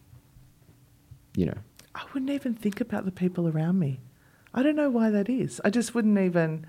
you 1.34 1.46
know, 1.46 1.58
I 1.94 2.02
wouldn't 2.12 2.30
even 2.30 2.54
think 2.54 2.80
about 2.80 3.04
the 3.04 3.10
people 3.10 3.48
around 3.48 3.78
me. 3.78 4.00
I 4.54 4.62
don't 4.62 4.76
know 4.76 4.90
why 4.90 5.10
that 5.10 5.28
is. 5.28 5.60
I 5.64 5.70
just 5.70 5.94
wouldn't 5.94 6.18
even 6.18 6.66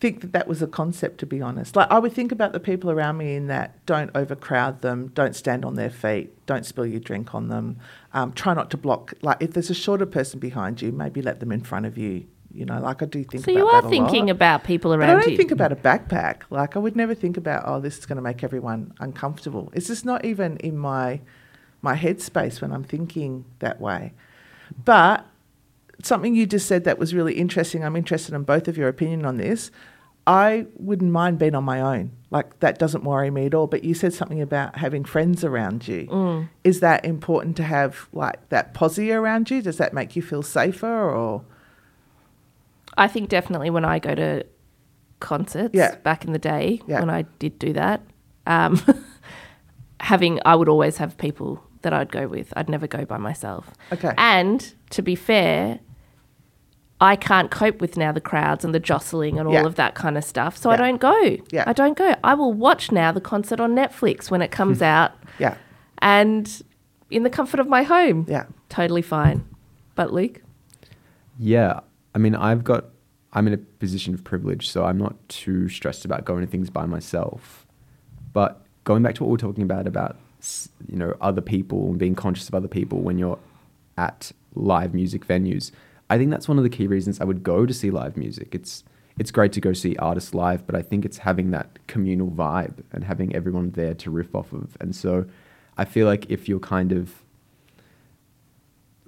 think 0.00 0.22
that 0.22 0.32
that 0.32 0.48
was 0.48 0.62
a 0.62 0.66
concept, 0.66 1.18
to 1.18 1.26
be 1.26 1.42
honest. 1.42 1.76
Like, 1.76 1.90
I 1.90 1.98
would 1.98 2.14
think 2.14 2.32
about 2.32 2.52
the 2.52 2.60
people 2.60 2.90
around 2.90 3.18
me 3.18 3.36
in 3.36 3.48
that 3.48 3.84
don't 3.84 4.10
overcrowd 4.14 4.80
them, 4.80 5.08
don't 5.08 5.36
stand 5.36 5.64
on 5.64 5.74
their 5.74 5.90
feet, 5.90 6.46
don't 6.46 6.64
spill 6.64 6.86
your 6.86 7.00
drink 7.00 7.34
on 7.34 7.48
them, 7.48 7.78
um, 8.14 8.32
try 8.32 8.54
not 8.54 8.70
to 8.70 8.78
block. 8.78 9.12
Like, 9.20 9.36
if 9.40 9.52
there's 9.52 9.68
a 9.68 9.74
shorter 9.74 10.06
person 10.06 10.40
behind 10.40 10.80
you, 10.80 10.90
maybe 10.90 11.20
let 11.20 11.40
them 11.40 11.52
in 11.52 11.60
front 11.60 11.84
of 11.84 11.98
you. 11.98 12.24
You 12.52 12.64
know, 12.66 12.80
like 12.80 13.00
I 13.02 13.06
do 13.06 13.22
think 13.22 13.44
So 13.44 13.52
you 13.52 13.68
are 13.68 13.88
thinking 13.88 14.26
lot. 14.26 14.32
about 14.32 14.64
people 14.64 14.92
around 14.92 15.10
I 15.10 15.20
don't 15.20 15.30
you. 15.30 15.36
think 15.36 15.52
about 15.52 15.70
a 15.70 15.76
backpack. 15.76 16.42
Like 16.50 16.74
I 16.76 16.80
would 16.80 16.96
never 16.96 17.14
think 17.14 17.36
about, 17.36 17.62
oh, 17.66 17.80
this 17.80 17.98
is 17.98 18.06
going 18.06 18.16
to 18.16 18.22
make 18.22 18.42
everyone 18.42 18.92
uncomfortable. 18.98 19.70
It's 19.72 19.86
just 19.86 20.04
not 20.04 20.24
even 20.24 20.56
in 20.58 20.76
my 20.76 21.20
my 21.82 21.96
headspace 21.96 22.60
when 22.60 22.72
I'm 22.72 22.84
thinking 22.84 23.44
that 23.60 23.80
way. 23.80 24.12
But 24.84 25.26
something 26.02 26.34
you 26.34 26.46
just 26.46 26.66
said 26.66 26.84
that 26.84 26.98
was 26.98 27.14
really 27.14 27.34
interesting. 27.34 27.84
I'm 27.84 27.96
interested 27.96 28.34
in 28.34 28.42
both 28.42 28.68
of 28.68 28.76
your 28.76 28.88
opinion 28.88 29.24
on 29.24 29.36
this. 29.36 29.70
I 30.26 30.66
wouldn't 30.76 31.10
mind 31.10 31.38
being 31.38 31.54
on 31.54 31.64
my 31.64 31.80
own. 31.80 32.12
Like 32.30 32.60
that 32.60 32.78
doesn't 32.78 33.04
worry 33.04 33.30
me 33.30 33.46
at 33.46 33.54
all. 33.54 33.66
But 33.66 33.84
you 33.84 33.94
said 33.94 34.12
something 34.12 34.40
about 34.40 34.76
having 34.76 35.04
friends 35.04 35.44
around 35.44 35.88
you. 35.88 36.06
Mm. 36.06 36.48
Is 36.64 36.80
that 36.80 37.04
important 37.04 37.56
to 37.58 37.62
have 37.62 38.08
like 38.12 38.48
that 38.50 38.74
posse 38.74 39.10
around 39.12 39.50
you? 39.50 39.62
Does 39.62 39.78
that 39.78 39.94
make 39.94 40.14
you 40.16 40.22
feel 40.22 40.42
safer 40.42 41.10
or 41.10 41.44
I 42.96 43.08
think 43.08 43.28
definitely 43.28 43.70
when 43.70 43.84
I 43.84 43.98
go 43.98 44.14
to 44.14 44.44
concerts 45.20 45.74
Yeah. 45.74 45.94
back 45.96 46.24
in 46.24 46.32
the 46.32 46.38
day 46.38 46.80
Yeah. 46.86 47.00
when 47.00 47.10
I 47.10 47.22
did 47.38 47.58
do 47.58 47.72
that, 47.74 48.00
um, 48.46 48.80
having 50.00 50.40
I 50.44 50.54
would 50.54 50.68
always 50.68 50.96
have 50.98 51.16
people 51.18 51.62
that 51.82 51.92
I'd 51.92 52.10
go 52.12 52.26
with. 52.26 52.52
I'd 52.56 52.68
never 52.68 52.86
go 52.86 53.04
by 53.04 53.16
myself. 53.18 53.70
Okay. 53.92 54.12
And 54.18 54.72
to 54.90 55.02
be 55.02 55.14
fair, 55.14 55.80
I 57.00 57.16
can't 57.16 57.50
cope 57.50 57.80
with 57.80 57.96
now 57.96 58.12
the 58.12 58.20
crowds 58.20 58.64
and 58.64 58.74
the 58.74 58.80
jostling 58.80 59.38
and 59.38 59.48
all 59.48 59.54
Yeah. 59.54 59.64
of 59.64 59.76
that 59.76 59.94
kind 59.94 60.18
of 60.18 60.24
stuff. 60.24 60.56
So 60.56 60.68
I 60.68 60.74
Yeah. 60.74 60.76
don't 60.78 61.00
go. 61.00 61.36
Yeah. 61.50 61.64
I 61.66 61.72
don't 61.72 61.96
go. 61.96 62.14
I 62.22 62.34
will 62.34 62.52
watch 62.52 62.92
now 62.92 63.12
the 63.12 63.20
concert 63.20 63.60
on 63.60 63.74
Netflix 63.74 64.30
when 64.30 64.42
it 64.42 64.50
comes 64.50 64.82
out 64.96 65.12
yeah. 65.38 65.54
and 65.98 66.62
in 67.10 67.22
the 67.22 67.30
comfort 67.30 67.60
of 67.60 67.68
my 67.68 67.82
home. 67.82 68.26
Yeah. 68.28 68.44
Totally 68.68 69.02
fine. 69.02 69.44
But 69.94 70.12
Luke? 70.12 70.42
Yeah, 71.38 71.80
I 72.14 72.18
mean, 72.18 72.34
I've 72.34 72.64
got, 72.64 72.86
I'm 73.32 73.46
in 73.46 73.54
a 73.54 73.58
position 73.58 74.14
of 74.14 74.24
privilege, 74.24 74.68
so 74.68 74.84
I'm 74.84 74.98
not 74.98 75.16
too 75.28 75.68
stressed 75.68 76.04
about 76.04 76.24
going 76.24 76.44
to 76.44 76.50
things 76.50 76.70
by 76.70 76.86
myself. 76.86 77.66
But 78.32 78.62
going 78.84 79.02
back 79.02 79.14
to 79.16 79.24
what 79.24 79.30
we 79.30 79.34
are 79.34 79.38
talking 79.38 79.62
about, 79.62 79.86
about, 79.86 80.16
you 80.88 80.96
know, 80.96 81.16
other 81.20 81.40
people 81.40 81.90
and 81.90 81.98
being 81.98 82.14
conscious 82.14 82.48
of 82.48 82.54
other 82.54 82.68
people 82.68 83.00
when 83.00 83.18
you're 83.18 83.38
at 83.96 84.32
live 84.54 84.94
music 84.94 85.26
venues, 85.26 85.70
I 86.08 86.18
think 86.18 86.30
that's 86.30 86.48
one 86.48 86.58
of 86.58 86.64
the 86.64 86.70
key 86.70 86.86
reasons 86.86 87.20
I 87.20 87.24
would 87.24 87.42
go 87.42 87.66
to 87.66 87.72
see 87.72 87.90
live 87.90 88.16
music. 88.16 88.54
It's, 88.54 88.82
it's 89.18 89.30
great 89.30 89.52
to 89.52 89.60
go 89.60 89.72
see 89.72 89.96
artists 89.96 90.34
live, 90.34 90.66
but 90.66 90.74
I 90.74 90.82
think 90.82 91.04
it's 91.04 91.18
having 91.18 91.50
that 91.52 91.78
communal 91.86 92.30
vibe 92.30 92.82
and 92.92 93.04
having 93.04 93.34
everyone 93.34 93.70
there 93.72 93.94
to 93.94 94.10
riff 94.10 94.34
off 94.34 94.52
of. 94.52 94.76
And 94.80 94.96
so 94.96 95.26
I 95.76 95.84
feel 95.84 96.06
like 96.06 96.28
if 96.30 96.48
you're 96.48 96.58
kind 96.58 96.90
of 96.90 97.22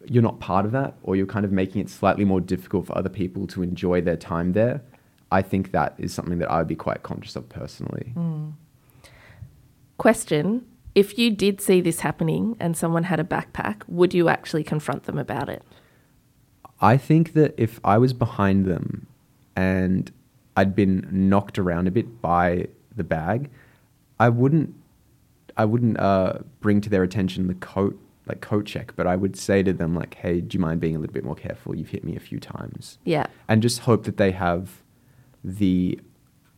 you're 0.06 0.22
not 0.22 0.40
part 0.40 0.64
of 0.64 0.72
that 0.72 0.94
or 1.02 1.16
you're 1.16 1.26
kind 1.26 1.44
of 1.44 1.52
making 1.52 1.80
it 1.80 1.88
slightly 1.88 2.24
more 2.24 2.40
difficult 2.40 2.86
for 2.86 2.96
other 2.96 3.08
people 3.08 3.46
to 3.48 3.62
enjoy 3.62 4.00
their 4.00 4.16
time 4.16 4.52
there, 4.52 4.82
I 5.30 5.42
think 5.42 5.72
that 5.72 5.94
is 5.98 6.12
something 6.12 6.38
that 6.38 6.50
I 6.50 6.58
would 6.58 6.68
be 6.68 6.76
quite 6.76 7.02
conscious 7.02 7.36
of 7.36 7.48
personally. 7.48 8.12
Question 9.96 10.66
If 10.94 11.18
you 11.18 11.30
did 11.30 11.60
see 11.60 11.80
this 11.80 12.00
happening 12.00 12.56
and 12.60 12.76
someone 12.76 13.04
had 13.04 13.20
a 13.20 13.24
backpack, 13.24 13.82
would 13.88 14.12
you 14.12 14.28
actually 14.28 14.64
confront 14.64 15.04
them 15.04 15.18
about 15.18 15.48
it? 15.48 15.62
I 16.80 16.96
think 16.96 17.32
that 17.34 17.54
if 17.56 17.80
I 17.84 17.96
was 17.98 18.12
behind 18.12 18.66
them 18.66 19.06
and 19.54 20.10
I'd 20.56 20.74
been 20.74 21.08
knocked 21.10 21.58
around 21.58 21.86
a 21.86 21.90
bit 21.90 22.20
by 22.20 22.66
the 22.94 23.04
bag, 23.04 23.50
I 24.18 24.28
wouldn't 24.28 24.74
I 25.56 25.64
wouldn't 25.64 25.98
uh, 25.98 26.38
bring 26.60 26.80
to 26.80 26.90
their 26.90 27.02
attention 27.02 27.46
the 27.46 27.54
coat 27.54 27.98
like 28.26 28.40
coat 28.40 28.66
check, 28.66 28.94
but 28.96 29.06
I 29.06 29.16
would 29.16 29.36
say 29.36 29.62
to 29.62 29.72
them 29.72 29.94
like, 29.94 30.14
"Hey, 30.14 30.40
do 30.40 30.56
you 30.56 30.60
mind 30.60 30.80
being 30.80 30.94
a 30.96 30.98
little 30.98 31.12
bit 31.12 31.24
more 31.24 31.34
careful? 31.34 31.74
You've 31.74 31.88
hit 31.90 32.04
me 32.04 32.14
a 32.16 32.20
few 32.20 32.38
times." 32.38 32.98
Yeah. 33.04 33.26
and 33.48 33.60
just 33.62 33.80
hope 33.80 34.04
that 34.04 34.16
they 34.16 34.30
have 34.32 34.82
the 35.44 35.98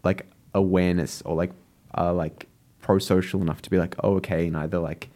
like 0.02 0.26
awareness 0.54 1.22
or 1.22 1.34
like 1.34 1.52
uh, 1.96 2.12
like 2.12 2.46
pro 2.82 2.98
social 2.98 3.40
enough 3.40 3.62
to 3.62 3.70
be 3.70 3.78
like, 3.78 3.94
oh, 4.04 4.14
okay, 4.16 4.46
and 4.46 4.56
either 4.56 4.78
like 4.78 5.08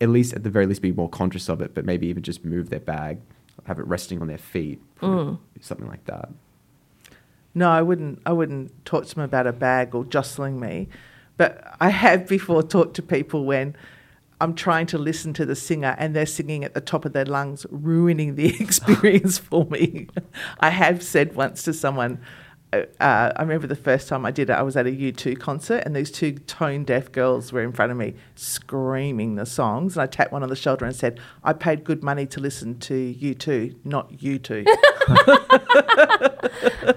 at 0.00 0.08
least 0.08 0.32
at 0.34 0.44
the 0.44 0.50
very 0.50 0.66
least 0.66 0.82
be 0.82 0.92
more 0.92 1.08
conscious 1.08 1.48
of 1.48 1.60
it, 1.60 1.74
but 1.74 1.84
maybe 1.84 2.06
even 2.06 2.22
just 2.22 2.44
move 2.44 2.70
their 2.70 2.80
bag, 2.80 3.18
have 3.64 3.78
it 3.78 3.86
resting 3.86 4.20
on 4.20 4.28
their 4.28 4.38
feet, 4.38 4.80
put 4.96 5.32
it- 5.56 5.64
something 5.64 5.88
like 5.88 6.04
that. 6.06 6.28
No, 7.54 7.68
I 7.68 7.82
wouldn't. 7.82 8.22
I 8.24 8.32
wouldn't 8.32 8.84
talk 8.84 9.04
to 9.06 9.14
them 9.14 9.24
about 9.24 9.46
a 9.46 9.52
bag 9.52 9.94
or 9.94 10.04
jostling 10.04 10.58
me. 10.60 10.88
But 11.36 11.74
I 11.80 11.88
have 11.90 12.26
before 12.28 12.62
talked 12.62 12.94
to 12.96 13.02
people 13.02 13.44
when 13.44 13.74
I'm 14.42 14.54
trying 14.54 14.86
to 14.86 14.98
listen 14.98 15.32
to 15.34 15.46
the 15.46 15.54
singer 15.54 15.94
and 15.98 16.16
they're 16.16 16.26
singing 16.26 16.64
at 16.64 16.74
the 16.74 16.80
top 16.80 17.04
of 17.04 17.12
their 17.12 17.24
lungs, 17.24 17.64
ruining 17.70 18.34
the 18.34 18.48
experience 18.60 19.38
for 19.38 19.66
me. 19.66 20.08
I 20.58 20.70
have 20.70 21.00
said 21.00 21.36
once 21.36 21.62
to 21.62 21.72
someone. 21.72 22.20
Uh, 22.72 22.82
uh, 22.98 23.32
I 23.36 23.42
remember 23.42 23.68
the 23.68 23.76
first 23.76 24.08
time 24.08 24.26
I 24.26 24.32
did 24.32 24.50
it, 24.50 24.54
I 24.54 24.62
was 24.62 24.76
at 24.76 24.84
a 24.86 24.90
U2 24.90 25.38
concert 25.38 25.84
and 25.86 25.94
these 25.94 26.10
two 26.10 26.32
tone 26.32 26.82
deaf 26.82 27.12
girls 27.12 27.52
were 27.52 27.62
in 27.62 27.70
front 27.70 27.92
of 27.92 27.98
me 27.98 28.14
screaming 28.34 29.36
the 29.36 29.46
songs. 29.46 29.94
And 29.96 30.02
I 30.02 30.06
tapped 30.06 30.32
one 30.32 30.42
on 30.42 30.48
the 30.48 30.56
shoulder 30.56 30.86
and 30.86 30.96
said, 30.96 31.20
I 31.44 31.52
paid 31.52 31.84
good 31.84 32.02
money 32.02 32.26
to 32.26 32.40
listen 32.40 32.80
to 32.80 33.14
U2, 33.14 33.76
not 33.84 34.22
you 34.22 34.40
two. 34.40 34.64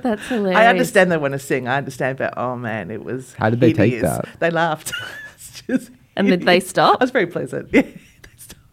That's 0.02 0.28
hilarious. 0.30 0.58
I 0.58 0.66
understand 0.66 1.12
they 1.12 1.18
want 1.18 1.34
to 1.34 1.40
sing. 1.40 1.68
I 1.68 1.78
understand, 1.78 2.18
but 2.18 2.34
oh 2.38 2.56
man, 2.56 2.90
it 2.90 3.04
was. 3.04 3.34
How 3.34 3.52
did 3.52 3.60
they 3.60 3.74
take 3.74 4.02
that? 4.02 4.28
They 4.40 4.50
laughed. 4.50 4.92
It's 5.36 5.62
just 5.62 5.92
And 6.15 6.31
then 6.31 6.45
they 6.45 6.60
stop? 6.74 7.01
I 7.01 7.03
was 7.03 7.12
very 7.12 7.27
pleasant. 7.27 7.69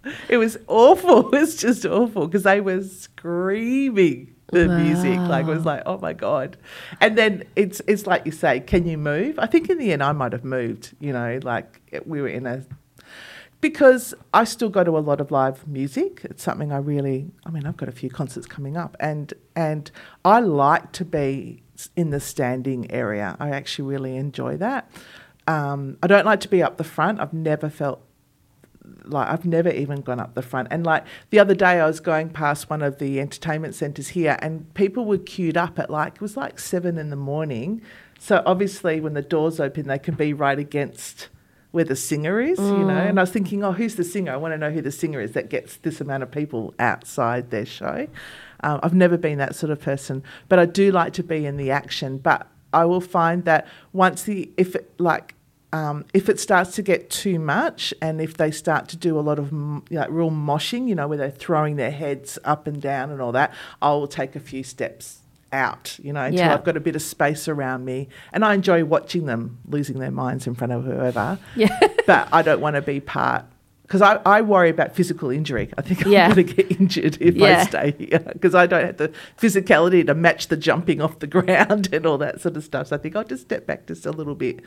Yeah, 0.04 0.12
it 0.28 0.37
was 0.38 0.58
awful. 0.66 1.28
It 1.32 1.40
was 1.40 1.56
just 1.56 1.87
awful 1.87 2.26
because 2.26 2.42
they 2.42 2.61
were 2.61 2.82
screaming 2.82 4.34
the 4.50 4.68
music. 4.68 5.16
Like 5.16 5.46
it 5.46 5.50
was 5.50 5.64
like, 5.64 5.82
oh 5.87 5.99
my 5.99 6.12
god. 6.12 6.56
And 7.00 7.16
then 7.16 7.44
it's 7.54 7.80
it's 7.87 8.06
like 8.06 8.26
you 8.26 8.32
say, 8.32 8.58
can 8.61 8.87
you 8.87 8.99
move? 8.99 9.38
I 9.38 9.46
think 9.46 9.70
in 9.70 9.78
the 9.78 9.92
end 9.92 10.02
I 10.02 10.11
might 10.11 10.32
have 10.32 10.44
moved. 10.44 10.94
You 10.99 11.12
know, 11.12 11.38
like 11.42 12.02
we 12.04 12.20
were 12.20 12.28
in 12.28 12.46
a 12.46 12.64
because 13.61 14.12
I 14.34 14.44
still 14.44 14.68
go 14.68 14.82
to 14.84 14.99
a 14.99 15.00
lot 15.00 15.20
of 15.20 15.30
live 15.30 15.66
music. 15.66 16.20
It's 16.25 16.42
something 16.42 16.72
I 16.72 16.78
really. 16.78 17.30
I 17.46 17.50
mean, 17.50 17.64
I've 17.64 17.76
got 17.76 17.88
a 17.88 17.92
few 17.92 18.11
concerts 18.11 18.46
coming 18.46 18.76
up, 18.76 18.96
and 19.00 19.32
and 19.56 19.90
I 20.25 20.40
like 20.40 20.92
to 20.92 21.04
be 21.04 21.62
in 21.96 22.11
the 22.11 22.20
standing 22.20 22.90
area. 22.90 23.37
I 23.40 23.50
actually 23.50 23.88
really 23.88 24.16
enjoy 24.16 24.56
that. 24.58 24.90
Um, 25.46 25.99
I 26.02 26.06
don't 26.06 26.25
like 26.25 26.40
to 26.40 26.49
be 26.49 26.62
up 26.62 26.76
the 26.76 26.84
front. 26.84 27.20
I've 27.20 27.32
never 27.32 27.68
felt 27.68 28.00
like 29.04 29.28
I've 29.28 29.44
never 29.44 29.70
even 29.70 30.00
gone 30.00 30.20
up 30.20 30.34
the 30.34 30.42
front. 30.42 30.68
And 30.70 30.84
like 30.84 31.04
the 31.30 31.38
other 31.38 31.54
day, 31.54 31.80
I 31.80 31.87
was 31.87 32.00
going 32.00 32.30
past 32.30 32.70
one 32.70 32.82
of 32.82 32.99
the 32.99 33.20
entertainment 33.20 33.75
centres 33.75 34.08
here, 34.08 34.37
and 34.40 34.72
people 34.75 35.04
were 35.04 35.18
queued 35.18 35.56
up 35.56 35.78
at 35.78 35.90
like 35.90 36.16
it 36.16 36.20
was 36.20 36.37
like 36.37 36.58
seven 36.58 36.99
in 36.99 37.11
the 37.11 37.16
morning. 37.16 37.82
So 38.18 38.42
obviously, 38.46 39.00
when 39.00 39.14
the 39.14 39.22
doors 39.22 39.58
open, 39.58 39.88
they 39.88 39.99
can 39.99 40.14
be 40.14 40.32
right 40.32 40.58
against 40.58 41.28
where 41.72 41.84
the 41.84 41.96
singer 41.96 42.38
is, 42.40 42.58
you 42.58 42.84
know. 42.84 42.90
And 42.90 43.18
I 43.18 43.22
was 43.22 43.30
thinking, 43.30 43.64
oh, 43.64 43.72
who's 43.72 43.96
the 43.96 44.04
singer? 44.04 44.30
I 44.32 44.37
want 44.37 44.52
to 44.52 44.58
know 44.58 44.70
who 44.70 44.82
the 44.82 44.92
singer 44.92 45.20
is 45.20 45.32
that 45.32 45.49
gets 45.49 45.78
this 45.78 46.00
amount 46.00 46.22
of 46.22 46.30
people 46.30 46.75
outside 46.78 47.50
their 47.50 47.64
show. 47.64 48.06
Um, 48.62 48.78
I've 48.82 48.94
never 48.94 49.16
been 49.16 49.38
that 49.38 49.56
sort 49.56 49.72
of 49.72 49.80
person, 49.80 50.22
but 50.49 50.58
I 50.58 50.66
do 50.66 50.92
like 50.92 51.14
to 51.14 51.22
be 51.22 51.46
in 51.46 51.56
the 51.56 51.70
action. 51.70 52.18
But 52.18 52.46
I 52.73 52.85
will 52.85 53.00
find 53.00 53.45
that 53.45 53.67
once 53.93 54.23
the 54.25 54.50
if 54.57 54.75
it, 54.75 54.93
like 54.99 55.35
um, 55.73 56.05
if 56.12 56.29
it 56.29 56.38
starts 56.38 56.75
to 56.76 56.83
get 56.83 57.09
too 57.09 57.38
much, 57.38 57.95
and 58.02 58.21
if 58.21 58.37
they 58.37 58.50
start 58.50 58.88
to 58.88 58.97
do 58.97 59.19
a 59.19 59.21
lot 59.23 59.38
of 59.38 59.52
like 59.91 60.11
real 60.11 60.31
moshing, 60.31 60.88
you 60.88 60.95
know, 60.95 61.09
where 61.09 61.19
they're 61.19 61.31
throwing 61.31 61.76
their 61.76 61.91
heads 61.91 62.38
up 62.45 62.67
and 62.67 62.81
down 62.83 63.11
and 63.11 63.21
all 63.23 63.33
that, 63.33 63.55
I 63.81 63.91
will 63.91 64.09
take 64.09 64.37
a 64.37 64.41
few 64.41 64.62
steps 64.62 65.21
out, 65.52 65.99
you 66.02 66.12
know, 66.12 66.25
until 66.25 66.41
Yeah. 66.41 66.55
I've 66.55 66.64
got 66.64 66.76
a 66.76 66.81
bit 66.81 66.97
of 66.97 67.02
space 67.02 67.49
around 67.49 67.85
me, 67.85 68.09
and 68.33 68.45
I 68.45 68.55
enjoy 68.55 68.85
watching 68.85 69.27
them 69.27 69.59
losing 69.66 69.99
their 69.99 70.11
minds 70.11 70.46
in 70.46 70.55
front 70.55 70.73
of 70.73 70.85
whoever. 70.85 71.38
Yeah. 71.57 71.79
but 72.07 72.29
I 72.33 72.42
don't 72.42 72.61
want 72.61 72.77
to 72.77 72.83
be 72.83 73.01
part. 73.01 73.44
Because 73.83 74.01
I, 74.01 74.14
I 74.25 74.40
worry 74.40 74.71
about 74.71 74.95
physical 74.95 75.29
injury. 75.31 75.71
I 75.77 75.83
think 75.83 76.05
Yeah. 76.07 76.29
I'm 76.29 76.35
going 76.35 76.47
to 76.47 76.55
get 76.55 76.81
injured 76.81 77.18
if 77.21 77.35
Yeah. 77.35 77.61
I 77.61 77.64
stay 77.66 77.95
here 77.99 78.21
because 78.33 78.55
I 78.55 78.66
don't 78.66 78.85
have 78.87 78.97
the 78.97 79.12
physicality 79.38 80.07
to 80.07 80.14
match 80.14 80.49
the 80.49 80.57
jumping 80.57 81.01
off 81.03 81.18
the 81.18 81.27
ground 81.38 81.88
and 81.92 82.07
all 82.07 82.16
that 82.18 82.40
sort 82.40 82.57
of 82.57 82.64
stuff. 82.64 82.87
So 82.88 82.97
I 82.97 82.99
think 82.99 83.16
I'll 83.16 83.25
just 83.25 83.42
step 83.42 83.66
back 83.66 83.87
just 83.87 84.07
a 84.07 84.11
little 84.12 84.35
bit. 84.35 84.61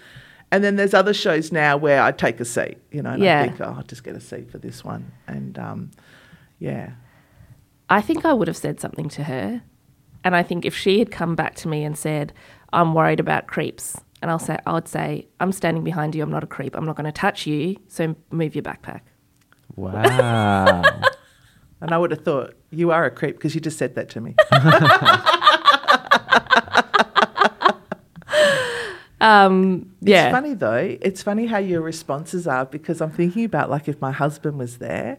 And 0.51 0.63
then 0.63 0.75
there's 0.75 0.93
other 0.93 1.13
shows 1.13 1.51
now 1.51 1.75
where 1.75 2.01
I 2.03 2.11
take 2.11 2.39
a 2.39 2.45
seat, 2.45 2.77
you 2.91 3.01
know, 3.01 3.11
and 3.11 3.23
Yeah. 3.23 3.41
I 3.41 3.47
think, 3.47 3.61
oh, 3.61 3.73
I'll 3.77 3.83
just 3.83 4.03
get 4.03 4.15
a 4.15 4.21
seat 4.21 4.51
for 4.51 4.59
this 4.59 4.83
one. 4.83 5.11
And 5.27 5.57
um, 5.57 5.91
yeah. 6.59 6.91
I 7.89 8.01
think 8.01 8.25
I 8.25 8.33
would 8.33 8.47
have 8.47 8.57
said 8.57 8.79
something 8.79 9.09
to 9.09 9.23
her. 9.23 9.63
And 10.23 10.35
I 10.35 10.43
think 10.43 10.65
if 10.65 10.75
she 10.75 10.99
had 10.99 11.11
come 11.11 11.35
back 11.35 11.55
to 11.55 11.67
me 11.67 11.83
and 11.83 11.97
said, 11.97 12.31
I'm 12.73 12.93
worried 12.93 13.19
about 13.19 13.47
creeps, 13.47 13.99
and 14.21 14.31
I'll 14.31 14.39
say, 14.39 14.57
I 14.65 14.73
would 14.73 14.87
say, 14.87 15.27
I'm 15.39 15.51
standing 15.51 15.83
behind 15.83 16.15
you. 16.15 16.23
I'm 16.23 16.31
not 16.31 16.43
a 16.43 16.47
creep. 16.47 16.75
I'm 16.75 16.85
not 16.85 16.95
going 16.95 17.05
to 17.05 17.11
touch 17.11 17.45
you. 17.45 17.77
So 17.87 18.15
move 18.31 18.55
your 18.55 18.63
backpack. 18.63 19.01
Wow. 19.75 20.83
And 21.81 21.91
I 21.93 21.97
would 21.97 22.09
have 22.11 22.23
thought, 22.23 22.55
you 22.71 22.91
are 22.91 23.05
a 23.05 23.11
creep 23.11 23.35
because 23.35 23.53
you 23.53 23.59
just 23.61 23.77
said 23.77 23.95
that 23.95 24.09
to 24.11 24.21
me. 24.21 24.33
Um, 29.21 29.91
yeah. 30.01 30.25
It's 30.25 30.33
funny 30.33 30.53
though. 30.53 30.97
It's 31.01 31.23
funny 31.23 31.47
how 31.47 31.57
your 31.57 31.81
responses 31.81 32.45
are 32.45 32.65
because 32.65 33.01
I'm 33.01 33.11
thinking 33.11 33.45
about 33.45 33.71
like 33.71 33.87
if 33.87 33.99
my 33.99 34.11
husband 34.11 34.59
was 34.59 34.77
there 34.77 35.17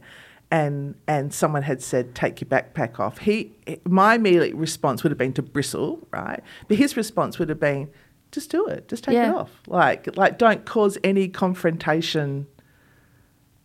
and 0.50 0.94
and 1.08 1.34
someone 1.34 1.62
had 1.62 1.82
said 1.82 2.14
take 2.14 2.40
your 2.40 2.48
backpack 2.48 3.00
off. 3.00 3.18
He 3.18 3.52
my 3.84 4.14
immediate 4.14 4.54
response 4.54 5.02
would 5.02 5.10
have 5.10 5.18
been 5.18 5.32
to 5.32 5.42
bristle, 5.42 6.06
right? 6.12 6.40
But 6.68 6.76
his 6.76 6.96
response 6.96 7.38
would 7.38 7.48
have 7.48 7.58
been 7.58 7.90
just 8.36 8.50
do 8.50 8.66
it. 8.66 8.86
Just 8.86 9.02
take 9.04 9.14
Yeah. 9.14 9.30
it 9.30 9.34
off. 9.34 9.50
Like 9.66 10.16
like 10.16 10.38
don't 10.38 10.64
cause 10.64 10.96
any 11.02 11.26
confrontation 11.28 12.46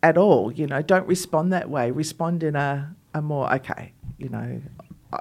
at 0.02 0.18
all, 0.18 0.52
you 0.52 0.66
know. 0.66 0.82
Don't 0.82 1.08
respond 1.08 1.54
that 1.54 1.70
way. 1.70 1.92
Respond 1.92 2.42
in 2.44 2.56
a 2.56 2.96
a 3.14 3.22
more 3.22 3.54
okay, 3.56 3.94
you 4.18 4.30
know. 4.30 4.62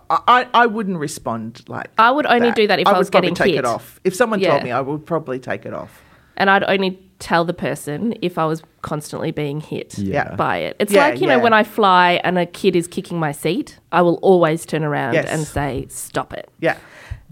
I, 0.08 0.18
I, 0.28 0.46
I 0.54 0.66
wouldn't 0.66 0.98
respond 0.98 1.64
like 1.68 1.90
I 1.98 2.12
would 2.12 2.24
only 2.26 2.52
do 2.52 2.68
that 2.68 2.78
if 2.78 2.86
I 2.86 2.92
would 2.92 2.98
was 2.98 3.10
probably 3.10 3.30
getting 3.30 3.34
take 3.44 3.54
hit. 3.54 3.58
it 3.58 3.64
off. 3.64 3.98
If 4.04 4.14
someone 4.14 4.38
Yeah. 4.40 4.50
told 4.52 4.62
me, 4.62 4.70
I 4.70 4.80
would 4.80 5.04
probably 5.04 5.38
take 5.40 5.66
it 5.66 5.74
off. 5.74 6.00
And 6.36 6.48
I'd 6.48 6.62
only 6.64 6.98
tell 7.18 7.44
the 7.44 7.52
person 7.52 8.14
if 8.22 8.38
I 8.38 8.46
was 8.46 8.62
constantly 8.80 9.30
being 9.32 9.60
hit 9.60 9.98
Yeah. 9.98 10.36
by 10.36 10.58
it. 10.58 10.76
It's 10.78 10.90
Yeah, 10.92 11.08
like, 11.08 11.20
you 11.20 11.26
know, 11.26 11.38
when 11.40 11.52
I 11.52 11.64
fly 11.64 12.20
and 12.24 12.38
a 12.38 12.46
kid 12.46 12.74
is 12.76 12.86
kicking 12.86 13.18
my 13.18 13.32
seat, 13.32 13.78
I 13.92 14.00
will 14.00 14.14
always 14.22 14.64
turn 14.64 14.82
around 14.84 15.14
Yes. 15.14 15.28
and 15.28 15.42
say, 15.46 15.86
stop 15.90 16.32
it. 16.32 16.48
Yeah. 16.60 16.76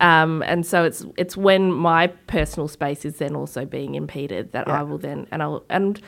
Um, 0.01 0.43
and 0.47 0.65
so 0.65 0.85
it's 0.85 1.05
it's 1.17 1.37
when 1.37 1.73
my 1.73 2.09
personal 2.27 2.69
space 2.69 3.05
is 3.05 3.17
then 3.17 3.35
also 3.35 3.65
being 3.65 3.95
impeded 3.95 4.53
that 4.53 4.69
Yeah. 4.69 4.81
I 4.81 4.83
will 4.83 4.99
then 4.99 5.27
and 5.31 5.43
I'll 5.43 5.65
and 5.69 6.01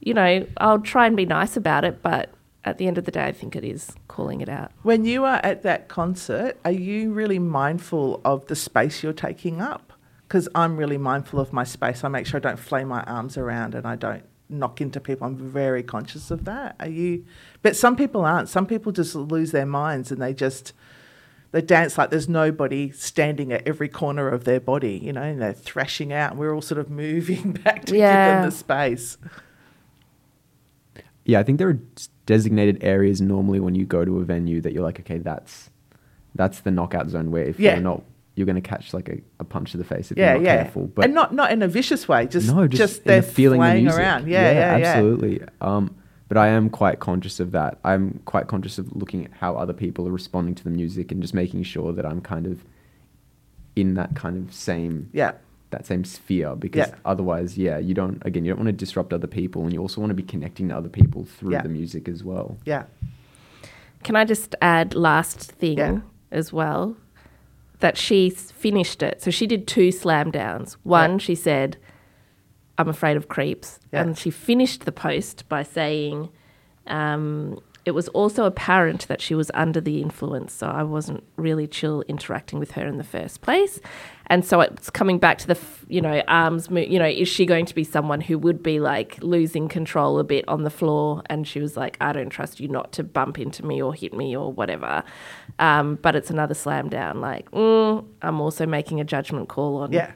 you 0.00 0.14
know 0.14 0.46
I'll 0.56 0.80
try 0.80 1.06
and 1.06 1.16
be 1.16 1.26
nice 1.26 1.56
about 1.56 1.84
it, 1.84 2.02
but 2.02 2.30
at 2.64 2.78
the 2.78 2.88
end 2.88 2.98
of 2.98 3.04
the 3.04 3.12
day, 3.12 3.24
I 3.24 3.32
think 3.32 3.54
it 3.54 3.64
is 3.64 3.92
calling 4.08 4.40
it 4.40 4.48
out. 4.48 4.72
When 4.82 5.04
you 5.04 5.24
are 5.24 5.40
at 5.44 5.62
that 5.62 5.86
concert, 5.86 6.58
are 6.64 6.72
you 6.72 7.12
really 7.12 7.38
mindful 7.38 8.20
of 8.24 8.46
the 8.48 8.56
space 8.56 9.04
you're 9.04 9.12
taking 9.12 9.60
up? 9.60 9.92
Because 10.26 10.48
I'm 10.56 10.76
really 10.76 10.98
mindful 10.98 11.38
of 11.38 11.52
my 11.52 11.62
space. 11.62 12.02
I 12.02 12.08
make 12.08 12.26
sure 12.26 12.38
I 12.38 12.40
don't 12.40 12.58
flay 12.58 12.82
my 12.82 13.04
arms 13.04 13.38
around 13.38 13.76
and 13.76 13.86
I 13.86 13.94
don't 13.94 14.24
knock 14.48 14.80
into 14.80 14.98
people. 15.00 15.28
I'm 15.28 15.36
very 15.36 15.84
conscious 15.84 16.32
of 16.32 16.44
that. 16.46 16.74
Are 16.80 16.88
you? 16.88 17.24
But 17.62 17.76
some 17.76 17.94
people 17.94 18.24
aren't. 18.24 18.48
Some 18.48 18.66
people 18.66 18.90
just 18.90 19.14
lose 19.14 19.52
their 19.52 19.66
minds 19.66 20.10
and 20.10 20.20
they 20.20 20.34
just 20.34 20.72
they 21.56 21.62
dance 21.62 21.96
like 21.96 22.10
there's 22.10 22.28
nobody 22.28 22.90
standing 22.90 23.50
at 23.50 23.66
every 23.66 23.88
corner 23.88 24.28
of 24.28 24.44
their 24.44 24.60
body, 24.60 25.00
you 25.02 25.10
know, 25.10 25.22
and 25.22 25.40
they're 25.40 25.54
thrashing 25.54 26.12
out. 26.12 26.32
And 26.32 26.38
we're 26.38 26.54
all 26.54 26.60
sort 26.60 26.78
of 26.78 26.90
moving 27.04 27.52
back 27.52 27.86
to 27.86 27.92
give 27.92 28.00
them 28.02 28.44
the 28.44 28.50
space. 28.50 29.16
yeah, 31.24 31.40
I 31.40 31.42
think 31.42 31.56
there 31.58 31.70
are 31.70 31.78
designated 32.26 32.84
areas 32.84 33.22
normally 33.22 33.58
when 33.58 33.74
you 33.74 33.86
go 33.86 34.04
to 34.04 34.18
a 34.18 34.24
venue 34.24 34.60
that 34.60 34.74
you're 34.74 34.82
like, 34.82 35.00
okay, 35.00 35.16
that's 35.16 35.70
that's 36.34 36.60
the 36.60 36.70
knockout 36.70 37.08
zone 37.08 37.30
where 37.30 37.44
if 37.44 37.58
Yeah. 37.58 37.72
you're 37.74 37.82
not, 37.82 38.02
you're 38.34 38.44
going 38.44 38.56
to 38.56 38.60
catch 38.60 38.92
like 38.92 39.08
a, 39.08 39.18
a 39.40 39.44
punch 39.44 39.70
to 39.72 39.78
the 39.78 39.84
face 39.84 40.10
if 40.10 40.18
Yeah, 40.18 40.32
you're 40.34 40.42
not 40.42 40.44
yeah. 40.44 40.62
careful. 40.64 40.86
But 40.88 41.06
and 41.06 41.14
not 41.14 41.32
not 41.32 41.52
in 41.52 41.62
a 41.62 41.68
vicious 41.68 42.06
way, 42.06 42.26
just 42.26 42.54
no, 42.54 42.68
just, 42.68 42.78
just 42.78 43.04
they're 43.04 43.22
the 43.22 43.26
feeling 43.26 43.62
the 43.62 43.74
music. 43.80 43.98
around. 43.98 44.28
Yeah, 44.28 44.52
yeah, 44.52 44.76
yeah. 44.76 44.86
absolutely. 44.88 45.40
Um, 45.62 45.96
but 46.28 46.36
I 46.36 46.48
am 46.48 46.68
quite 46.70 46.98
conscious 46.98 47.38
of 47.40 47.52
that. 47.52 47.78
I'm 47.84 48.20
quite 48.24 48.48
conscious 48.48 48.78
of 48.78 48.94
looking 48.96 49.24
at 49.24 49.32
how 49.32 49.54
other 49.56 49.72
people 49.72 50.06
are 50.08 50.12
responding 50.12 50.54
to 50.56 50.64
the 50.64 50.70
music 50.70 51.12
and 51.12 51.22
just 51.22 51.34
making 51.34 51.62
sure 51.62 51.92
that 51.92 52.04
I'm 52.06 52.20
kind 52.20 52.46
of 52.46 52.64
in 53.76 53.94
that 53.94 54.14
kind 54.14 54.36
of 54.36 54.54
same 54.54 55.08
Yeah. 55.12 55.32
that 55.70 55.84
same 55.84 56.04
sphere 56.04 56.54
because 56.56 56.88
Yeah. 56.88 56.94
otherwise, 57.04 57.58
yeah, 57.58 57.78
you 57.78 57.92
don't 57.94 58.22
again, 58.24 58.44
you 58.44 58.50
don't 58.52 58.58
want 58.58 58.68
to 58.68 58.72
disrupt 58.72 59.12
other 59.12 59.26
people 59.26 59.62
and 59.64 59.72
you 59.72 59.80
also 59.80 60.00
want 60.00 60.10
to 60.10 60.14
be 60.14 60.22
connecting 60.22 60.68
to 60.68 60.76
other 60.76 60.88
people 60.88 61.24
through 61.24 61.52
Yeah. 61.52 61.62
the 61.62 61.68
music 61.68 62.08
as 62.08 62.24
well. 62.24 62.56
Yeah. 62.64 62.84
Can 64.02 64.16
I 64.16 64.24
just 64.24 64.54
add 64.62 64.94
last 64.94 65.52
thing 65.52 65.78
Yeah. 65.78 66.00
as 66.30 66.52
well? 66.52 66.96
That 67.80 67.98
she 67.98 68.30
finished 68.30 69.02
it. 69.02 69.20
So 69.20 69.30
she 69.30 69.46
did 69.46 69.66
two 69.66 69.92
slam 69.92 70.30
downs. 70.30 70.76
One, 70.82 71.12
Yeah. 71.12 71.16
she 71.18 71.34
said, 71.34 71.76
I'm 72.78 72.88
afraid 72.88 73.16
of 73.16 73.28
creeps. 73.28 73.80
Yeah. 73.92 74.02
And 74.02 74.18
she 74.18 74.30
finished 74.30 74.84
the 74.84 74.92
post 74.92 75.48
by 75.48 75.62
saying, 75.62 76.30
um, 76.86 77.60
it 77.86 77.94
was 77.94 78.08
also 78.08 78.44
apparent 78.44 79.06
that 79.06 79.20
she 79.20 79.36
was 79.36 79.48
under 79.54 79.80
the 79.80 80.02
influence, 80.02 80.52
so 80.52 80.66
I 80.66 80.82
wasn't 80.82 81.22
really 81.36 81.68
chill 81.68 82.02
interacting 82.08 82.58
with 82.58 82.72
her 82.72 82.84
in 82.84 82.98
the 82.98 83.04
first 83.04 83.42
place. 83.42 83.78
And 84.26 84.44
so 84.44 84.60
it's 84.60 84.90
coming 84.90 85.20
back 85.20 85.38
to 85.38 85.46
the, 85.46 85.54
f- 85.54 85.84
you 85.86 86.00
know, 86.00 86.20
arms, 86.26 86.68
mo- 86.68 86.80
you 86.80 86.98
know, 86.98 87.06
is 87.06 87.28
she 87.28 87.46
going 87.46 87.64
to 87.64 87.74
be 87.76 87.84
someone 87.84 88.20
who 88.20 88.38
would 88.38 88.60
be 88.60 88.80
like 88.80 89.22
losing 89.22 89.68
control 89.68 90.18
a 90.18 90.24
bit 90.24 90.44
on 90.48 90.64
the 90.64 90.70
floor? 90.70 91.22
And 91.26 91.46
she 91.46 91.60
was 91.60 91.76
like, 91.76 91.96
I 92.00 92.12
don't 92.12 92.28
trust 92.28 92.58
you 92.58 92.66
not 92.66 92.90
to 92.94 93.04
bump 93.04 93.38
into 93.38 93.64
me 93.64 93.80
or 93.80 93.94
hit 93.94 94.12
me 94.12 94.36
or 94.36 94.52
whatever. 94.52 95.04
Um, 95.60 95.94
but 96.02 96.16
it's 96.16 96.28
another 96.28 96.54
slam 96.54 96.88
down. 96.88 97.20
Like, 97.20 97.48
mm, 97.52 98.04
I'm 98.20 98.40
also 98.40 98.66
making 98.66 99.00
a 99.00 99.04
judgment 99.04 99.48
call 99.48 99.76
on. 99.76 99.92
Yeah. 99.92 100.10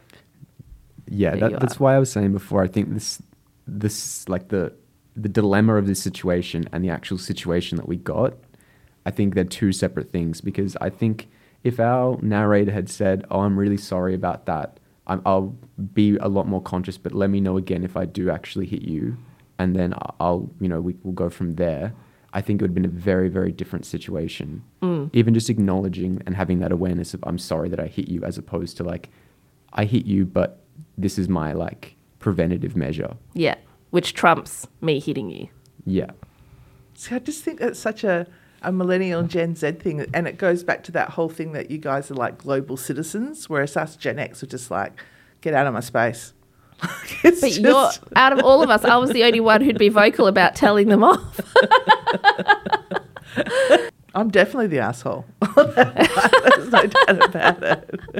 Yeah, 1.10 1.34
that, 1.40 1.50
that's 1.60 1.78
why 1.80 1.94
I 1.94 1.98
was 1.98 2.10
saying 2.10 2.32
before. 2.32 2.62
I 2.62 2.68
think 2.68 2.92
this, 2.94 3.20
this 3.66 4.28
like 4.28 4.48
the 4.48 4.72
the 5.16 5.28
dilemma 5.28 5.74
of 5.76 5.86
this 5.86 6.00
situation 6.00 6.64
and 6.72 6.84
the 6.84 6.88
actual 6.90 7.18
situation 7.18 7.76
that 7.76 7.88
we 7.88 7.96
got. 7.96 8.34
I 9.04 9.10
think 9.10 9.34
they're 9.34 9.44
two 9.44 9.72
separate 9.72 10.10
things 10.10 10.40
because 10.40 10.76
I 10.80 10.88
think 10.90 11.28
if 11.64 11.80
our 11.80 12.18
narrator 12.22 12.70
had 12.72 12.88
said, 12.88 13.24
"Oh, 13.30 13.40
I'm 13.40 13.58
really 13.58 13.76
sorry 13.76 14.14
about 14.14 14.46
that," 14.46 14.78
I'm, 15.06 15.20
I'll 15.26 15.56
be 15.94 16.16
a 16.18 16.28
lot 16.28 16.46
more 16.46 16.62
conscious. 16.62 16.96
But 16.96 17.12
let 17.12 17.28
me 17.30 17.40
know 17.40 17.56
again 17.56 17.82
if 17.84 17.96
I 17.96 18.04
do 18.04 18.30
actually 18.30 18.66
hit 18.66 18.82
you, 18.82 19.16
and 19.58 19.74
then 19.74 19.94
I- 19.94 20.12
I'll, 20.20 20.48
you 20.60 20.68
know, 20.68 20.80
we 20.80 20.96
will 21.02 21.12
go 21.12 21.28
from 21.28 21.54
there. 21.56 21.92
I 22.32 22.40
think 22.40 22.60
it 22.60 22.62
would 22.62 22.70
have 22.70 22.74
been 22.76 22.84
a 22.84 22.88
very, 22.88 23.28
very 23.28 23.50
different 23.50 23.84
situation. 23.84 24.62
Even 25.12 25.34
just 25.34 25.50
acknowledging 25.50 26.22
and 26.26 26.36
having 26.36 26.60
that 26.60 26.70
awareness 26.70 27.12
of, 27.14 27.20
"I'm 27.24 27.38
sorry 27.38 27.68
that 27.70 27.80
I 27.80 27.86
hit 27.88 28.08
you," 28.08 28.22
as 28.22 28.38
opposed 28.38 28.76
to 28.76 28.84
like, 28.84 29.10
"I 29.72 29.84
hit 29.86 30.06
you, 30.06 30.24
but 30.24 30.60
this 30.98 31.18
is 31.18 31.28
my 31.28 31.52
like 31.52 31.96
preventative 32.18 32.76
measure." 32.76 33.16
Yeah. 33.34 33.56
Which 33.90 34.14
trumps 34.14 34.66
me 34.80 35.00
hitting 35.00 35.30
you. 35.30 35.48
Yeah. 35.84 36.10
See, 36.94 37.14
I 37.14 37.18
just 37.18 37.42
think 37.42 37.60
that's 37.60 37.78
such 37.78 38.04
a, 38.04 38.26
a 38.62 38.70
millennial 38.70 39.22
Gen 39.22 39.56
Z 39.56 39.72
thing. 39.72 40.06
And 40.14 40.28
it 40.28 40.38
goes 40.38 40.62
back 40.62 40.84
to 40.84 40.92
that 40.92 41.10
whole 41.10 41.28
thing 41.28 41.52
that 41.52 41.70
you 41.70 41.78
guys 41.78 42.10
are 42.10 42.14
like 42.14 42.38
global 42.38 42.76
citizens, 42.76 43.48
whereas 43.48 43.76
us 43.76 43.96
Gen 43.96 44.18
X 44.18 44.42
are 44.42 44.46
just 44.46 44.70
like, 44.70 44.92
get 45.40 45.54
out 45.54 45.66
of 45.66 45.74
my 45.74 45.80
space. 45.80 46.32
It's 47.22 47.40
But 47.40 47.58
you're 47.58 47.90
out 48.16 48.32
of 48.32 48.44
all 48.44 48.62
of 48.62 48.70
us, 48.70 48.84
I 48.84 48.96
was 48.96 49.10
the 49.10 49.24
only 49.24 49.40
one 49.40 49.60
who'd 49.60 49.78
be 49.78 49.88
vocal 49.88 50.26
about 50.26 50.54
telling 50.54 50.88
them 50.88 51.04
off. 51.04 51.40
I'm 54.14 54.30
definitely 54.30 54.68
the 54.68 54.80
asshole. 54.80 55.24
There's 55.56 56.70
no 56.70 56.86
doubt 56.86 57.24
about 57.24 57.62
it. 57.62 58.19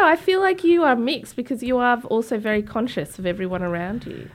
I 0.00 0.02
know. 0.02 0.08
I 0.08 0.16
feel 0.16 0.40
like 0.40 0.64
you 0.64 0.82
are 0.82 0.96
mixed 0.96 1.36
because 1.36 1.62
you 1.62 1.78
are 1.78 2.00
also 2.04 2.38
very 2.38 2.62
conscious 2.62 3.18
of 3.18 3.26
everyone 3.26 3.62
around 3.62 4.06
you. 4.06 4.30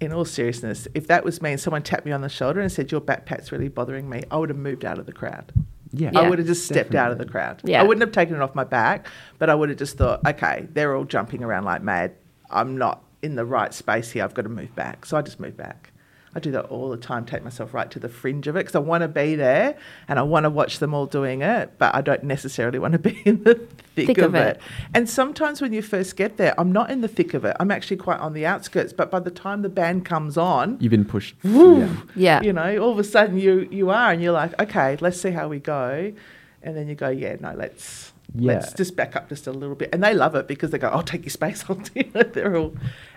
In 0.00 0.12
all 0.12 0.24
seriousness, 0.24 0.88
if 0.94 1.06
that 1.06 1.24
was 1.24 1.40
me 1.40 1.52
and 1.52 1.60
someone 1.60 1.82
tapped 1.82 2.04
me 2.04 2.12
on 2.12 2.20
the 2.20 2.28
shoulder 2.28 2.60
and 2.60 2.70
said, 2.70 2.90
Your 2.90 3.00
backpack's 3.00 3.52
really 3.52 3.68
bothering 3.68 4.08
me, 4.10 4.22
I 4.30 4.36
would 4.36 4.48
have 4.48 4.58
moved 4.58 4.84
out 4.84 4.98
of 4.98 5.06
the 5.06 5.12
crowd. 5.12 5.52
Yeah. 5.92 6.10
Yeah. 6.12 6.20
I 6.20 6.28
would 6.28 6.38
have 6.38 6.48
just 6.48 6.66
stepped 6.66 6.94
out 6.94 7.12
of 7.12 7.18
the 7.18 7.24
crowd. 7.24 7.60
Yeah. 7.64 7.80
I 7.80 7.84
wouldn't 7.84 8.02
have 8.02 8.12
taken 8.12 8.34
it 8.34 8.42
off 8.42 8.54
my 8.54 8.64
back, 8.64 9.06
but 9.38 9.48
I 9.48 9.54
would 9.54 9.68
have 9.68 9.78
just 9.78 9.96
thought, 9.96 10.26
okay, 10.26 10.66
they're 10.72 10.96
all 10.96 11.04
jumping 11.04 11.44
around 11.44 11.64
like 11.64 11.82
mad. 11.82 12.14
I'm 12.50 12.76
not 12.76 13.04
in 13.22 13.36
the 13.36 13.44
right 13.44 13.72
space 13.72 14.10
here. 14.10 14.24
I've 14.24 14.34
got 14.34 14.42
to 14.42 14.48
move 14.48 14.74
back. 14.74 15.06
So 15.06 15.16
I 15.16 15.22
just 15.22 15.38
moved 15.38 15.56
back. 15.56 15.92
I 16.34 16.40
do 16.40 16.50
that 16.52 16.64
all 16.66 16.88
the 16.90 16.96
time, 16.96 17.24
take 17.24 17.44
myself 17.44 17.72
right 17.72 17.90
to 17.92 17.98
the 17.98 18.08
fringe 18.08 18.46
of 18.46 18.56
it 18.56 18.60
because 18.60 18.74
I 18.74 18.80
want 18.80 19.02
to 19.02 19.08
be 19.08 19.36
there 19.36 19.76
and 20.08 20.18
I 20.18 20.22
want 20.22 20.44
to 20.44 20.50
watch 20.50 20.78
them 20.80 20.92
all 20.94 21.06
doing 21.06 21.42
it, 21.42 21.72
but 21.78 21.94
I 21.94 22.00
don't 22.00 22.24
necessarily 22.24 22.78
want 22.78 22.92
to 22.92 22.98
be 23.10 23.22
in 23.24 23.44
the 23.44 23.54
thick, 23.94 24.08
Thick 24.08 24.18
of, 24.18 24.34
of 24.34 24.34
it. 24.34 24.56
it. 24.56 24.62
And 24.94 25.08
sometimes 25.08 25.60
when 25.62 25.72
you 25.72 25.82
first 25.82 26.16
get 26.16 26.36
there, 26.36 26.58
I'm 26.58 26.72
not 26.72 26.90
in 26.90 27.00
the 27.02 27.08
thick 27.08 27.34
of 27.34 27.44
it. 27.44 27.56
I'm 27.60 27.70
actually 27.70 27.98
quite 27.98 28.18
on 28.20 28.32
the 28.32 28.44
outskirts, 28.46 28.92
but 28.92 29.10
by 29.10 29.20
the 29.20 29.30
time 29.30 29.62
the 29.62 29.68
band 29.68 30.04
comes 30.04 30.36
on, 30.36 30.76
You've 30.80 30.90
been 30.90 31.04
pushed. 31.04 31.36
Woo! 31.44 31.80
Yeah. 31.80 31.96
Yeah. 32.16 32.42
you 32.42 32.52
know, 32.52 32.78
all 32.78 32.90
of 32.92 32.98
a 32.98 33.04
sudden 33.04 33.38
you 33.38 33.68
you 33.70 33.90
are, 33.90 34.10
and 34.10 34.20
you're 34.22 34.32
like, 34.32 34.60
okay, 34.60 34.96
let's 35.00 35.20
see 35.20 35.30
how 35.30 35.46
we 35.48 35.60
go, 35.60 36.12
and 36.64 36.76
then 36.76 36.88
you 36.88 36.94
go, 36.94 37.08
yeah, 37.08 37.36
no, 37.40 37.52
let's 37.54 38.12
let's 38.34 38.72
just 38.72 38.96
back 38.96 39.14
up 39.14 39.28
just 39.28 39.46
a 39.46 39.52
little 39.52 39.76
bit, 39.76 39.90
and 39.92 40.02
they 40.02 40.14
love 40.14 40.34
it 40.34 40.48
because 40.48 40.70
they 40.70 40.78
go, 40.78 40.88
I'll 40.88 41.02
take 41.02 41.22
your 41.22 41.30
space, 41.30 41.64
I'll 41.68 41.76
do 41.76 42.00
it. 42.14 42.32
They're 42.34 42.56
all, 42.56 42.74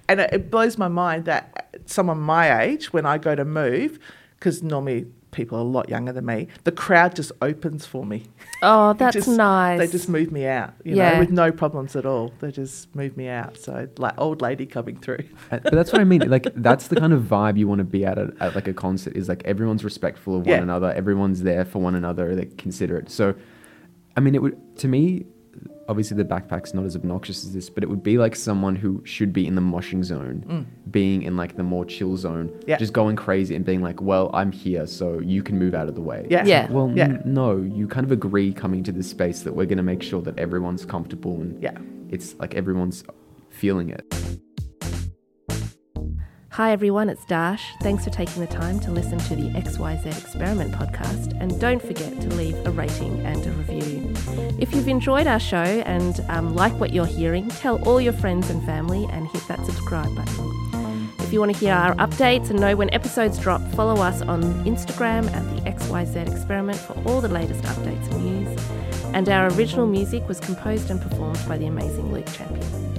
and 0.08 0.20
it, 0.20 0.34
it 0.34 0.52
blows 0.52 0.78
my 0.78 0.88
mind 0.88 1.26
that 1.26 1.70
someone 1.86 2.20
my 2.20 2.62
age, 2.62 2.94
when 2.94 3.06
I 3.06 3.18
go 3.18 3.34
to 3.34 3.46
move, 3.46 4.00
because 4.38 4.62
normally 4.62 5.08
people 5.38 5.58
are 5.58 5.62
a 5.62 5.64
lot 5.64 5.88
younger 5.88 6.12
than 6.12 6.26
me, 6.26 6.48
the 6.66 6.72
crowd 6.74 7.16
just 7.16 7.32
opens 7.42 7.86
for 7.86 8.06
me. 8.06 8.26
Oh, 8.62 8.92
that's 9.00 9.14
just- 9.16 9.30
nice. 9.30 9.80
They 9.80 9.88
just 9.88 10.10
move 10.10 10.32
me 10.34 10.46
out, 10.46 10.74
you 10.84 10.96
Yeah. 10.98 11.14
know, 11.14 11.20
with 11.20 11.32
no 11.32 11.52
problems 11.54 11.96
at 11.96 12.06
all. 12.06 12.34
They 12.42 12.52
just 12.52 12.94
move 12.94 13.16
me 13.16 13.30
out. 13.30 13.58
So 13.58 13.88
like 13.98 14.16
old 14.18 14.42
lady 14.42 14.66
coming 14.66 14.98
through. 14.98 15.24
But 15.50 15.72
that's 15.72 15.94
what 15.94 16.02
I 16.02 16.04
mean. 16.04 16.30
Like 16.30 16.48
that's 16.56 16.88
the 16.90 16.98
kind 16.98 17.14
of 17.14 17.22
vibe 17.24 17.58
you 17.58 17.68
want 17.70 17.80
to 17.80 17.86
be 17.86 18.04
at, 18.06 18.18
a, 18.18 18.34
at 18.42 18.56
like 18.56 18.68
a 18.68 18.74
concert. 18.74 19.16
Is 19.16 19.30
like 19.30 19.44
everyone's 19.46 19.84
respectful 19.86 20.34
of 20.38 20.42
one 20.42 20.50
Yeah. 20.50 20.62
another. 20.62 20.92
Everyone's 20.92 21.44
there 21.44 21.64
for 21.64 21.80
one 21.80 21.96
another. 21.96 22.36
They 22.36 22.46
consider 22.46 22.98
it. 22.98 23.10
So, 23.10 23.36
I 24.18 24.20
mean, 24.20 24.36
it 24.36 24.42
would 24.42 24.58
to 24.80 24.88
me. 24.90 25.26
Obviously, 25.90 26.18
the 26.18 26.26
backpack's 26.26 26.74
not 26.74 26.86
as 26.86 26.96
obnoxious 26.96 27.46
as 27.46 27.54
this, 27.54 27.70
but 27.70 27.82
it 27.84 27.90
would 27.90 28.04
be 28.04 28.18
like 28.18 28.36
someone 28.36 28.76
who 28.76 29.02
should 29.06 29.32
be 29.32 29.48
in 29.48 29.56
the 29.56 29.62
moshing 29.62 30.04
zone, 30.04 30.68
being 30.92 31.22
in 31.24 31.38
like 31.38 31.56
the 31.56 31.64
more 31.64 31.86
chill 31.86 32.18
zone, 32.18 32.50
Mm. 32.50 32.64
Yeah. 32.68 32.78
just 32.78 32.94
going 32.94 33.16
crazy 33.16 33.56
and 33.56 33.64
being 33.64 33.82
like, 33.82 34.02
"Well, 34.02 34.30
I'm 34.34 34.52
here, 34.52 34.86
so 34.86 35.20
you 35.20 35.42
can 35.44 35.58
move 35.58 35.74
out 35.74 35.88
of 35.88 35.96
the 35.96 36.02
way." 36.02 36.28
Yeah. 36.30 36.44
Yeah. 36.46 36.72
Well, 36.72 36.92
Yeah. 36.94 37.06
n- 37.06 37.22
no, 37.26 37.58
you 37.58 37.88
kind 37.88 38.06
of 38.06 38.12
agree 38.12 38.52
coming 38.54 38.84
to 38.84 38.92
this 38.92 39.08
space 39.10 39.44
that 39.44 39.56
we're 39.56 39.66
going 39.66 39.78
to 39.78 39.84
make 39.84 40.02
sure 40.04 40.22
that 40.24 40.38
everyone's 40.38 40.86
comfortable 40.86 41.40
and 41.42 41.62
Yeah. 41.64 41.78
it's 42.10 42.36
like 42.40 42.54
everyone's 42.56 43.04
feeling 43.50 43.90
it. 43.90 44.04
Hi 46.58 46.72
everyone, 46.72 47.08
it's 47.08 47.24
Darsh. 47.24 47.62
Thanks 47.82 48.04
for 48.04 48.10
taking 48.10 48.42
the 48.42 48.52
time 48.52 48.80
to 48.80 48.90
listen 48.90 49.20
to 49.20 49.36
the 49.36 49.52
XYZ 49.52 50.08
Experiment 50.08 50.74
podcast, 50.74 51.40
and 51.40 51.62
don't 51.62 51.80
forget 51.80 52.20
to 52.20 52.30
leave 52.30 52.56
a 52.66 52.72
rating 52.72 53.24
and 53.28 53.46
a 53.46 53.52
review. 53.52 54.12
If 54.58 54.74
you've 54.74 54.88
enjoyed 54.88 55.28
our 55.28 55.40
show 55.40 55.58
and 55.58 56.20
um, 56.30 56.56
like 56.56 56.74
what 56.80 56.94
you're 56.94 57.06
hearing, 57.06 57.48
tell 57.50 57.80
all 57.88 58.02
your 58.02 58.14
friends 58.14 58.50
and 58.50 58.66
family 58.66 59.06
and 59.12 59.28
hit 59.28 59.48
that 59.48 59.64
subscribe 59.68 60.16
button. 60.16 61.12
If 61.20 61.32
you 61.32 61.40
want 61.40 61.54
to 61.54 61.60
hear 61.60 61.76
our 61.76 61.94
updates 61.98 62.50
and 62.50 62.60
know 62.60 62.76
when 62.76 62.92
episodes 62.92 63.38
drop, 63.38 63.62
follow 63.74 64.02
us 64.02 64.24
on 64.24 64.42
Instagram 64.66 65.32
at 65.34 65.44
the 65.56 65.70
XYZ 65.70 66.28
Experiment 66.28 66.80
for 66.80 66.94
all 67.08 67.22
the 67.22 67.28
latest 67.28 67.62
updates 67.66 68.12
and 68.12 68.26
news. 68.26 68.70
And 69.14 69.30
our 69.30 69.52
original 69.52 69.86
music 69.86 70.28
was 70.28 70.40
composed 70.40 70.90
and 70.90 71.00
performed 71.00 71.40
by 71.48 71.60
the 71.60 71.68
amazing 71.68 72.12
Luke 72.12 72.26
Champion. 72.34 72.98